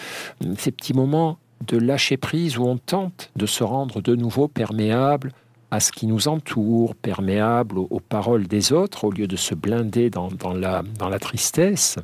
[0.57, 1.37] ces petits moments
[1.69, 5.33] de lâcher prise où on tente de se rendre de nouveau perméable
[5.75, 10.09] à ce qui nous entoure, perméable aux, paroles des autres, au lieu de se blinder
[10.09, 11.97] dans, la, tristesse.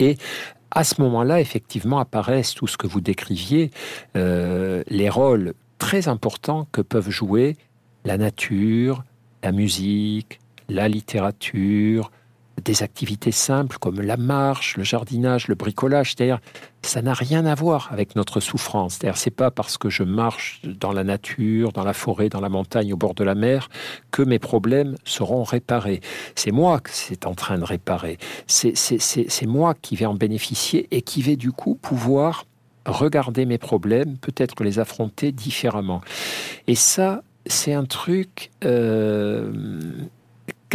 [0.00, 0.18] Et
[0.70, 3.70] à ce moment-là, effectivement, apparaissent tout ce que vous décriviez,
[4.18, 7.56] euh, les rôles très importants que peuvent jouer
[8.04, 9.02] la nature,
[9.42, 12.10] la musique, la littérature,
[12.62, 16.14] des activités simples comme la marche, le jardinage, le bricolage.
[16.14, 16.40] C'est-à-dire,
[16.82, 18.94] ça n'a rien à voir avec notre souffrance.
[18.94, 22.48] C'est-à-dire, c'est pas parce que je marche dans la nature, dans la forêt, dans la
[22.48, 23.68] montagne, au bord de la mer,
[24.10, 26.00] que mes problèmes seront réparés.
[26.34, 28.18] C'est moi que c'est en train de réparer.
[28.46, 32.46] C'est moi qui vais en bénéficier et qui vais du coup pouvoir
[32.86, 36.02] regarder mes problèmes, peut-être les affronter différemment.
[36.66, 39.52] Et ça, c'est un truc euh,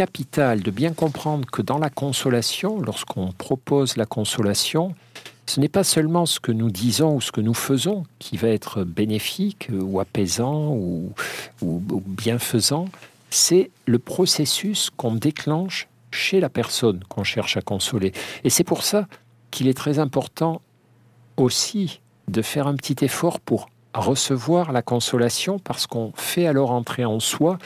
[0.00, 4.94] capital de bien comprendre que dans la consolation, lorsqu'on propose la consolation,
[5.44, 8.48] ce n'est pas seulement ce que nous disons ou ce que nous faisons qui va
[8.48, 11.12] être bénéfique ou apaisant ou,
[11.60, 12.86] ou bienfaisant,
[13.28, 18.12] c'est le processus qu'on déclenche chez la personne qu'on cherche à consoler.
[18.42, 19.06] Et c'est pour ça
[19.50, 20.62] qu'il est très important
[21.36, 27.04] aussi de faire un petit effort pour recevoir la consolation parce qu'on fait alors entrer
[27.04, 27.58] en soi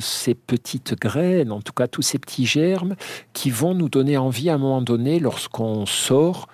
[0.00, 2.96] ces petites graines, en tout cas tous ces petits germes
[3.32, 6.48] qui vont nous donner envie à un moment donné, lorsqu'on sort,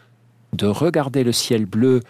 [0.52, 2.00] de regarder le ciel bleu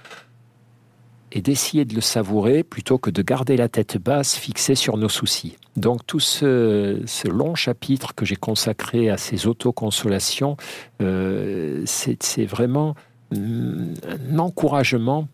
[1.33, 5.09] et d'essayer de le savourer plutôt que de garder la tête basse fixée sur nos
[5.09, 5.57] soucis.
[5.77, 10.57] Donc tout ce, long chapitre que j'ai consacré à ces autoconsolations,
[11.03, 12.95] euh, c'est vraiment
[13.33, 15.29] mm, un encouragement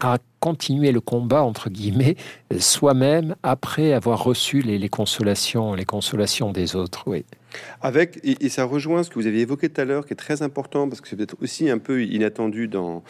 [0.00, 2.16] à continuer le combat entre guillemets
[2.58, 7.04] soi-même après avoir reçu les, consolations, les consolations des autres.
[7.06, 7.24] Oui.
[7.80, 10.42] Avec et, ça rejoint ce que vous aviez évoqué tout à l'heure, qui est très
[10.42, 13.02] important parce que c'est peut-être aussi un peu inattendu dans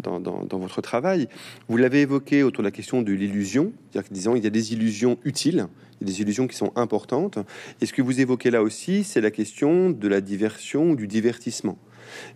[0.00, 1.28] dans, dans, votre travail.
[1.68, 4.74] Vous l'avez évoqué autour de la question de l'illusion, c'est-à-dire disant il y a des
[4.74, 5.68] illusions utiles,
[6.02, 7.38] des illusions qui sont importantes.
[7.80, 11.78] Et ce que vous évoquez là aussi, c'est la question de la diversion du divertissement.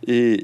[0.06, 0.34] Et,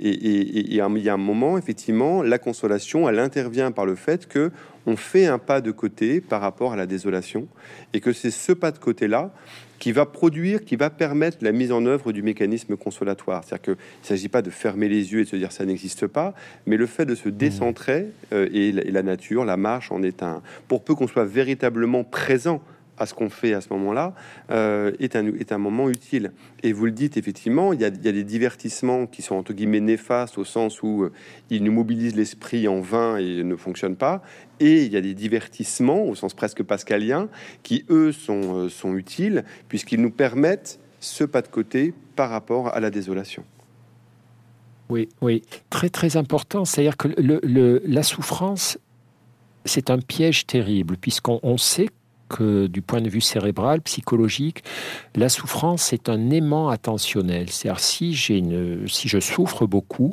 [0.69, 4.51] il y a un moment, effectivement, la consolation, elle intervient par le fait que
[4.87, 7.47] on fait un pas de côté par rapport à la désolation,
[7.93, 9.31] et que c'est ce pas de côté-là
[9.79, 13.43] qui va produire, qui va permettre la mise en œuvre du mécanisme consolatoire.
[13.45, 16.07] C'est-à-dire qu'il ne s'agit pas de fermer les yeux et de se dire ça n'existe
[16.07, 16.35] pas,
[16.67, 20.05] mais le fait de se décentrer, euh, et, la, et, la, nature, la marche en
[20.05, 20.41] est un...
[20.69, 22.63] Pour peu qu'on soit véritablement présent
[22.99, 24.15] à ce qu'on fait à ce moment-là
[24.51, 26.33] euh, est, un, est un moment utile.
[26.63, 30.39] Et vous le dites effectivement, il y, a, des divertissements qui sont entre guillemets néfastes
[30.39, 31.13] au sens où euh,
[31.51, 34.23] ils nous mobilisent l'esprit en vain et ne fonctionnent pas.
[34.61, 37.29] Et il y a des divertissements au sens presque pascalien
[37.63, 42.69] qui eux sont, euh, sont utiles puisqu'ils nous permettent ce pas de côté par rapport
[42.69, 43.45] à la désolation.
[44.89, 46.65] Oui, oui, très très important.
[46.65, 48.79] C'est-à-dire que la souffrance,
[49.65, 51.89] c'est un piège terrible puisqu'on sait
[52.41, 54.63] du point de vue cérébral, psychologique,
[55.17, 57.51] la souffrance est un aimant attentionnel.
[57.51, 60.13] C'est-à-dire si, si je souffre beaucoup,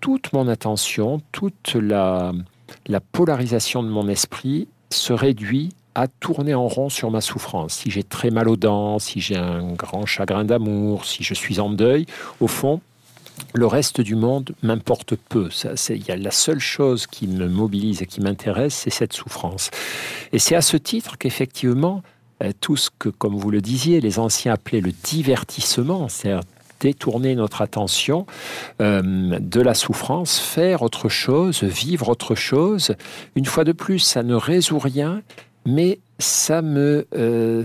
[0.00, 6.90] toute mon attention, toute la polarisation de mon esprit se réduit à tourner en rond
[6.90, 7.72] sur ma souffrance.
[7.76, 11.58] Si j'ai très mal aux dents, si j'ai un grand chagrin d'amour, si je suis
[11.58, 12.04] en deuil,
[12.40, 12.82] au fond,
[13.54, 15.48] le reste du monde m'importe peu.
[15.88, 19.70] Y a la seule chose qui me mobilise et qui m'intéresse, c'est cette souffrance.
[20.32, 22.02] Et c'est à ce titre qu'effectivement,
[22.42, 26.42] euh, tout ce que, comme vous le disiez, les anciens appelaient le divertissement, c'est-à-dire
[26.80, 28.26] détourner notre attention
[28.82, 32.94] euh, de la souffrance, faire autre chose, vivre autre chose.
[33.34, 35.22] Une fois de plus, ça ne résout rien,
[35.64, 37.64] mais ça me euh,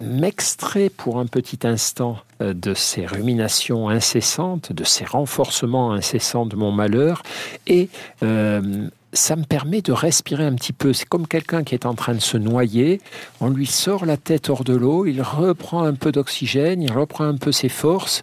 [0.00, 6.56] m'extrait pour un petit instant euh, de ces ruminations incessantes, de ces renforcements incessants de
[6.56, 7.22] mon malheur,
[7.66, 7.88] et
[8.22, 10.92] euh, ça me permet de respirer un petit peu.
[10.92, 13.00] C'est comme quelqu'un qui est en train de se noyer,
[13.40, 17.24] on lui sort la tête hors de l'eau, il reprend un peu d'oxygène, il reprend
[17.24, 18.22] un peu ses forces,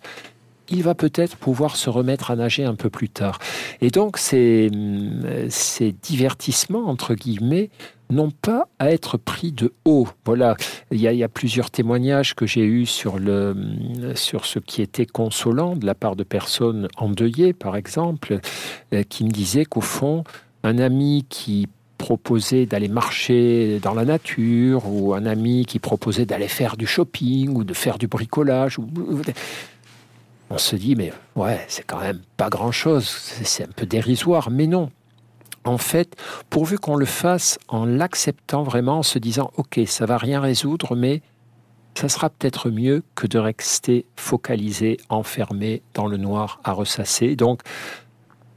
[0.69, 3.39] il va peut-être pouvoir se remettre à nager un peu plus tard.
[3.81, 4.71] Et donc ces,
[5.49, 7.69] ces divertissements, entre guillemets,
[8.12, 10.07] n'ont pas à être pris de haut.
[10.26, 10.55] Voilà,
[10.91, 13.55] il y a, plusieurs témoignages que j'ai eus sur, le,
[14.16, 18.39] sur ce qui était consolant de la part de personnes endeuillées, par exemple,
[18.93, 20.24] euh, qui me disaient qu'au fond,
[20.64, 26.47] un ami qui proposait d'aller marcher dans la nature, ou un ami qui proposait d'aller
[26.47, 28.78] faire du shopping, ou de faire du bricolage,
[30.49, 34.68] on se dit, mais ouais, c'est quand même pas grand-chose, c'est un peu dérisoire, mais
[34.68, 34.89] non,
[35.64, 36.16] en fait,
[36.49, 40.95] pourvu qu'on le fasse en l'acceptant vraiment, en se disant, OK, ça va rien résoudre,
[40.95, 41.22] mais
[41.95, 47.36] ça sera peut-être mieux que de rester focalisé, enfermé dans le noir à ressasser.
[47.36, 47.62] Donc,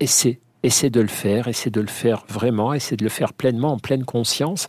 [0.01, 3.73] essaie, essaie de le faire, essaie de le faire vraiment, essaie de le faire pleinement,
[3.73, 4.69] en pleine conscience.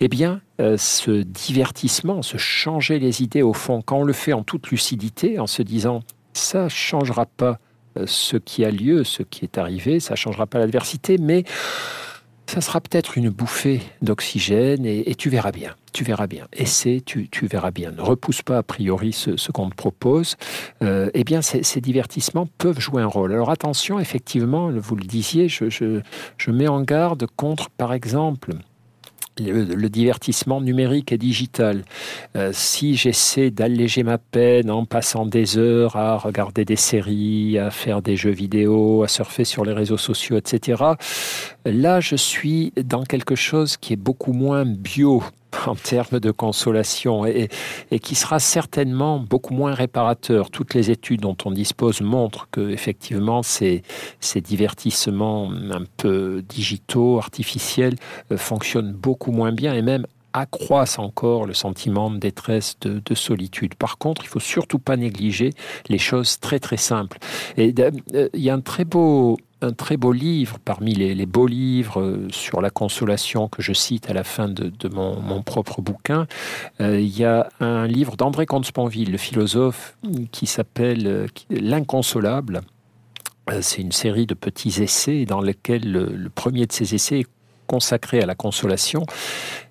[0.00, 4.32] Eh bien, euh, ce divertissement, se changer les idées au fond, quand on le fait
[4.32, 6.02] en toute lucidité, en se disant,
[6.32, 7.58] ça changera pas
[8.06, 11.44] ce qui a lieu, ce qui est arrivé, ça ne changera pas l'adversité, mais
[12.48, 15.74] ça sera peut-être une bouffée d'oxygène et, tu verras bien.
[15.92, 16.46] Tu verras bien.
[16.54, 17.90] Essaie, tu, tu verras bien.
[17.90, 20.36] Ne repousse pas a priori ce, qu'on te propose.
[20.82, 23.32] Euh, eh bien, ces, divertissements peuvent jouer un rôle.
[23.32, 28.54] Alors attention, effectivement, vous le disiez, je mets en garde contre, par exemple,
[29.40, 31.84] le, divertissement numérique et digital.
[32.36, 37.70] Euh, si j'essaie d'alléger ma peine en passant des heures à regarder des séries, à
[37.70, 40.82] faire des jeux vidéo, à surfer sur les réseaux sociaux, etc.,
[41.64, 45.22] là, je suis dans quelque chose qui est beaucoup moins bio
[45.66, 47.48] en termes de consolation et,
[48.00, 50.50] qui sera certainement beaucoup moins réparateur.
[50.50, 53.82] Toutes les études dont on dispose montrent que effectivement ces,
[54.36, 57.96] divertissements un peu digitaux, artificiels,
[58.32, 60.06] euh, fonctionnent beaucoup moins bien et même
[60.38, 63.74] accroissent encore le sentiment de détresse, de, solitude.
[63.74, 65.52] Par contre, il faut surtout pas négliger
[65.88, 67.18] les choses très très simples.
[67.56, 71.48] Et euh, il y a un très beau un très beau livre, parmi les, beaux
[71.48, 76.28] livres euh, sur la consolation que je cite à la fin de, mon, propre bouquin,
[76.80, 79.98] euh, il y a un livre d'André Comte-Sponville, le philosophe,
[80.30, 82.60] qui s'appelle L'inconsolable.
[83.60, 87.28] C'est une série de petits essais dans lesquels le premier de ces essais est
[87.68, 89.04] consacré à la consolation.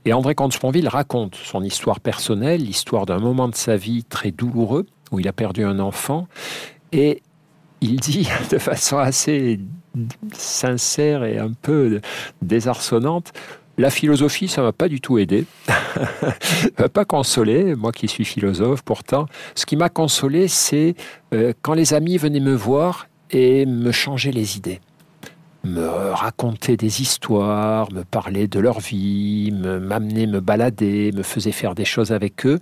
[0.05, 4.85] Et André Comte-Sponville raconte son histoire personnelle, l'histoire d'un moment de sa vie très douloureux
[5.11, 6.27] où il a perdu un enfant.
[6.93, 7.21] Et
[7.81, 9.59] il dit de façon assez
[10.31, 11.99] sincère et un peu
[12.41, 13.33] désarçonnante,
[13.79, 15.45] la philosophie, ça m'a pas du tout aidé.
[16.79, 19.27] m'a pas consolé, moi qui suis philosophe pourtant.
[19.53, 20.95] Ce qui m'a consolé, c'est
[21.33, 24.79] euh, quand les amis venaient me voir et me changer les idées
[25.67, 31.75] me raconter des histoires, me parler de leur vie, m'amener me, balader, me faisait faire
[31.75, 32.59] des choses avec eux.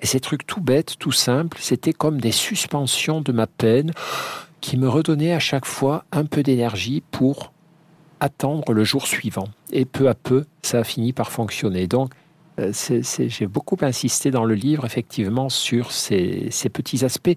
[0.00, 3.92] Et ces trucs tout bêtes, tout simples, c'était comme des suspensions de ma peine
[4.60, 7.52] qui me redonnaient à chaque fois un peu d'énergie pour
[8.20, 9.48] attendre le jour suivant.
[9.72, 11.86] Et peu à peu, ça a fini par fonctionner.
[11.86, 12.10] Donc,
[12.60, 17.34] euh, j'ai beaucoup insisté dans le livre, effectivement, sur ces petits aspects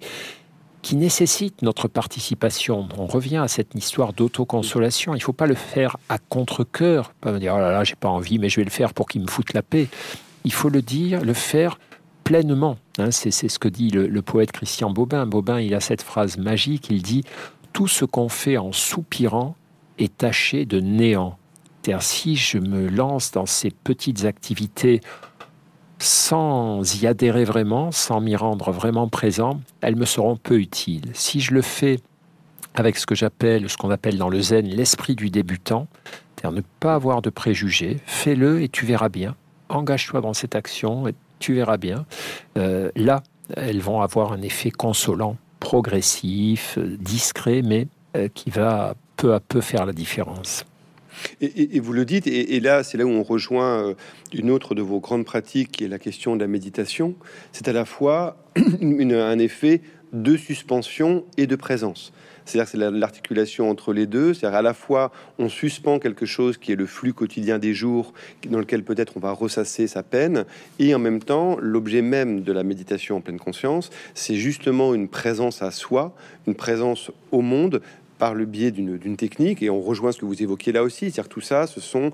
[0.88, 2.88] qui nécessite notre participation.
[2.96, 5.12] On revient à cette histoire d'autoconsolation.
[5.12, 7.94] Il ne faut pas le faire à contre-coeur, pas me dire oh là là, j'ai
[7.94, 9.88] pas envie, mais je vais le faire pour qu'il me foute la paix.
[10.44, 11.78] Il faut le dire, le faire
[12.24, 12.78] pleinement.
[12.96, 15.26] Hein, c'est ce que dit le, poète Christian Bobin.
[15.26, 16.86] Bobin, il a cette phrase magique.
[16.88, 17.22] Il dit
[17.74, 19.56] tout ce qu'on fait en soupirant
[19.98, 21.36] est taché de néant.
[22.00, 25.02] Si je me lance dans ces petites activités
[25.98, 31.10] sans y adhérer vraiment, sans m'y rendre vraiment présent, elles me seront peu utiles.
[31.14, 32.00] Si je le fais
[32.74, 35.88] avec ce que j'appelle, ce qu'on appelle dans le zen, l'esprit du débutant,
[36.36, 39.34] c'est-à-dire ne pas avoir de préjugés, fais-le et tu verras bien.
[39.68, 42.06] Engage-toi dans cette action et tu verras bien.
[42.56, 43.22] Euh, là,
[43.56, 49.60] elles vont avoir un effet consolant, progressif, discret, mais euh, qui va peu à peu
[49.60, 50.64] faire la différence.
[51.40, 53.94] Et, vous le dites, et, là, c'est là où on rejoint euh,
[54.32, 57.14] une autre de vos grandes pratiques, qui est la question de la méditation.
[57.52, 62.12] C'est à la fois un effet de suspension et de présence.
[62.48, 64.32] C'est-à-dire c'est l'articulation entre les deux.
[64.32, 68.14] C'est-à-dire à la fois on suspend quelque chose qui est le flux quotidien des jours,
[68.48, 70.44] dans lequel peut-être on va ressasser sa peine,
[70.78, 75.08] et en même temps l'objet même de la méditation en pleine conscience, c'est justement une
[75.08, 76.14] présence à soi,
[76.46, 77.82] une présence au monde,
[78.18, 81.28] par le biais d'une technique, et on rejoint ce que vous évoquiez là aussi, c'est-à-dire
[81.28, 82.10] tout ça, ce sont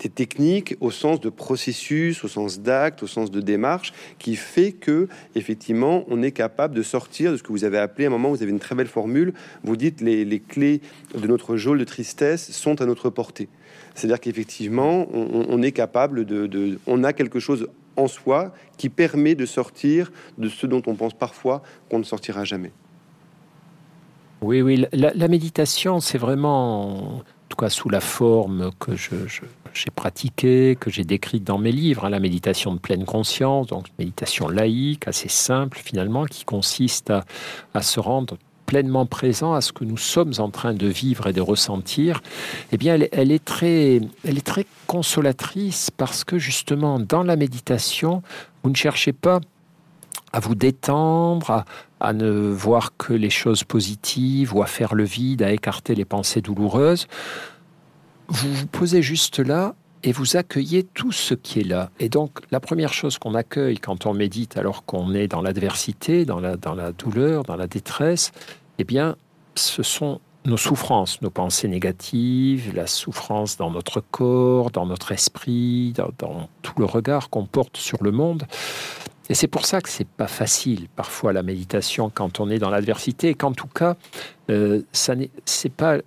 [0.00, 4.72] des techniques au sens de processus, au sens d'acte, au sens de démarche, qui fait
[4.72, 8.10] que effectivement on est capable de sortir de ce que vous avez appelé à un
[8.10, 9.32] moment, vous avez une très belle formule,
[9.64, 10.80] vous dites les, les clés
[11.14, 13.48] de notre geôle de tristesse sont à notre portée.
[13.94, 19.34] C'est-à-dire qu'effectivement on, est capable de, de, on a quelque chose en soi qui permet
[19.34, 22.72] de sortir de ce dont on pense parfois qu'on ne sortira jamais.
[24.42, 30.76] Oui, oui, la, méditation, c'est vraiment, en tout cas sous la forme que j'ai pratiquée,
[30.78, 35.08] que j'ai décrite dans mes livres, hein, la méditation de pleine conscience, donc méditation laïque,
[35.08, 40.32] assez simple finalement, qui consiste à, se rendre pleinement présent à ce que nous sommes
[40.38, 42.20] en train de vivre et de ressentir,
[42.72, 48.22] eh bien, elle, est très, elle est très consolatrice parce que justement, dans la méditation,
[48.62, 49.40] vous ne cherchez pas
[50.36, 51.64] à vous détendre,
[51.98, 56.04] à, ne voir que les choses positives ou à faire le vide, à écarter les
[56.04, 57.06] pensées douloureuses.
[58.28, 61.88] Vous vous posez juste là et vous accueillez tout ce qui est là.
[62.00, 66.26] Et donc, la première chose qu'on accueille quand on médite alors qu'on est dans l'adversité,
[66.26, 66.56] dans la,
[66.92, 68.32] douleur, dans la détresse,
[68.78, 69.16] eh bien,
[69.54, 75.94] ce sont nos souffrances, nos pensées négatives, la souffrance dans notre corps, dans notre esprit,
[76.18, 78.46] dans tout le regard qu'on porte sur le monde.
[79.28, 82.70] Et c'est pour ça que c'est pas facile parfois la méditation quand on est dans
[82.70, 83.96] l'adversité, et qu'en tout cas,
[84.50, 85.98] euh, ça n'est c'est pas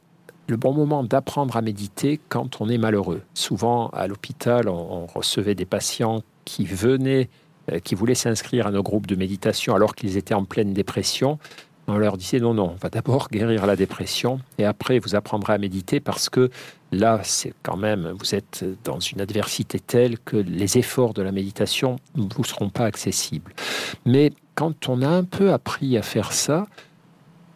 [0.48, 3.22] le bon moment d'apprendre à méditer quand on est malheureux.
[3.34, 7.30] Souvent à l'hôpital, on, recevait des patients qui venaient,
[7.72, 11.40] euh, qui voulaient s'inscrire à nos groupes de méditation alors qu'ils étaient en pleine dépression
[11.90, 15.54] on leur disait non, non, on va d'abord guérir la dépression et après vous apprendrez
[15.54, 16.50] à méditer parce que
[16.92, 21.32] là, c'est quand même, vous êtes dans une adversité telle que les efforts de la
[21.32, 23.54] méditation ne vous seront pas accessibles.
[24.06, 26.68] Mais quand on a un peu appris à faire ça,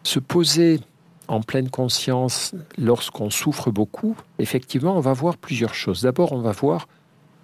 [0.02, 0.80] se poser
[1.28, 6.02] en pleine conscience lorsqu'on souffre beaucoup, effectivement, on va voir plusieurs choses.
[6.02, 6.86] D'abord, on va voir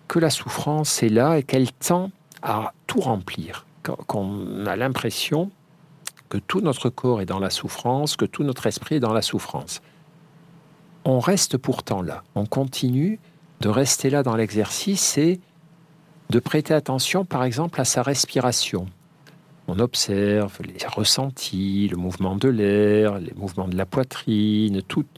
[0.09, 2.11] que la souffrance est là et qu'elle tend
[2.43, 3.67] à tout remplir.
[3.83, 5.51] Qu'on a l'impression
[6.31, 9.21] que tout notre corps est dans la souffrance, que tout notre esprit est dans la
[9.21, 9.83] souffrance.
[11.05, 13.19] On reste pourtant là, on continue
[13.61, 15.41] de rester là dans l'exercice et
[16.31, 18.87] de prêter attention par exemple à sa respiration.
[19.67, 25.09] On observe les ressentis, le mouvement de l'air, les mouvements de la poitrine, toute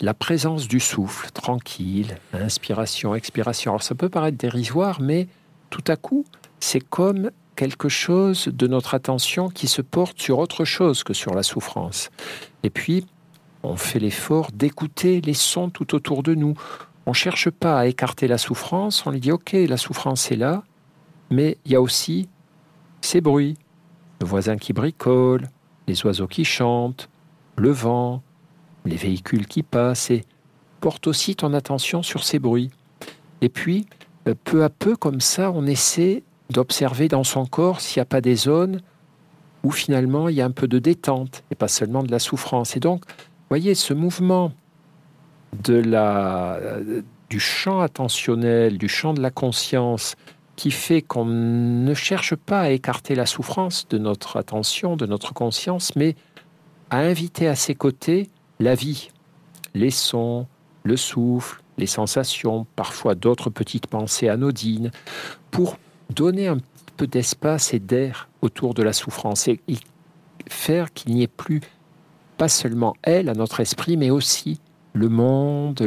[0.00, 3.72] la présence du souffle tranquille, inspiration, expiration.
[3.72, 5.28] Alors ça peut paraître dérisoire, mais
[5.70, 6.24] tout à coup,
[6.60, 11.34] c'est comme quelque chose de notre attention qui se porte sur autre chose que sur
[11.34, 12.10] la souffrance.
[12.62, 13.06] Et puis,
[13.62, 16.54] on fait l'effort d'écouter les sons tout autour de nous.
[17.06, 20.36] On ne cherche pas à écarter la souffrance, on lui dit ok, la souffrance est
[20.36, 20.62] là,
[21.30, 22.28] mais il y a aussi
[23.00, 23.56] ces bruits,
[24.20, 25.48] le voisin qui bricole,
[25.88, 27.08] les oiseaux qui chantent,
[27.56, 28.22] le vent,
[28.84, 30.24] les véhicules qui passent, et
[30.80, 32.70] porte aussi ton attention sur ces bruits.
[33.40, 33.86] Et puis,
[34.28, 38.06] euh, peu à peu, comme ça, on essaie d'observer dans son corps s'il n'y a
[38.06, 38.80] pas des zones
[39.62, 42.76] où finalement il y a un peu de détente et pas seulement de la souffrance.
[42.76, 43.04] Et donc,
[43.48, 44.52] voyez, ce mouvement
[45.64, 50.14] de la, euh, du champ attentionnel, du champ de la conscience,
[50.54, 55.34] qui fait qu'on ne cherche pas à écarter la souffrance de notre attention, de notre
[55.34, 56.16] conscience, mais
[56.90, 59.10] à inviter à ses côtés la vie,
[59.74, 60.46] les sons,
[60.82, 64.90] le souffle, les sensations, parfois d'autres petites pensées anodines,
[65.50, 65.76] pour
[66.10, 66.58] donner un
[66.96, 69.60] peu d'espace et d'air autour de la souffrance et
[70.48, 71.60] faire qu'il n'y ait plus
[72.36, 74.60] pas seulement elle à notre esprit, mais aussi
[74.92, 75.86] le monde,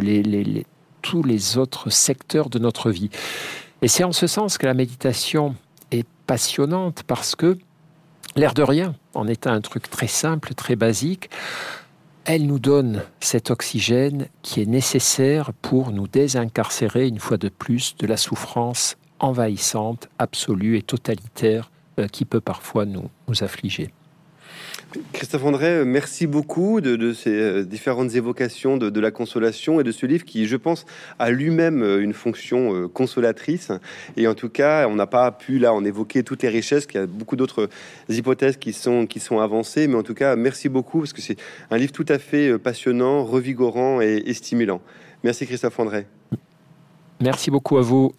[1.01, 3.09] tous les autres secteurs de notre vie.
[3.81, 5.55] Et c'est en ce sens que la méditation
[5.91, 7.57] est passionnante parce que,
[8.35, 11.29] l'air de rien, en étant un truc très simple, très basique,
[12.25, 17.95] elle nous donne cet oxygène qui est nécessaire pour nous désincarcérer une fois de plus
[17.97, 23.91] de la souffrance envahissante, absolue et totalitaire euh, qui peut parfois nous, nous affliger.
[25.13, 30.05] Christophe André, merci beaucoup de, ces euh, différentes évocations de, la consolation et de ce
[30.07, 30.85] livre qui, je pense,
[31.19, 33.71] a lui-même euh, une fonction euh, consolatrice.
[34.17, 36.99] Et en tout cas, on n'a pas pu là en évoquer toutes les richesses, qu'il
[36.99, 37.69] y a beaucoup d'autres
[38.09, 39.87] hypothèses qui sont, qui sont avancées.
[39.87, 41.37] Mais en tout cas, merci beaucoup parce que c'est
[41.69, 44.81] un livre tout à fait passionnant, revigorant et, et stimulant.
[45.23, 46.07] Merci Christophe André.
[47.21, 48.13] Merci beaucoup à vous.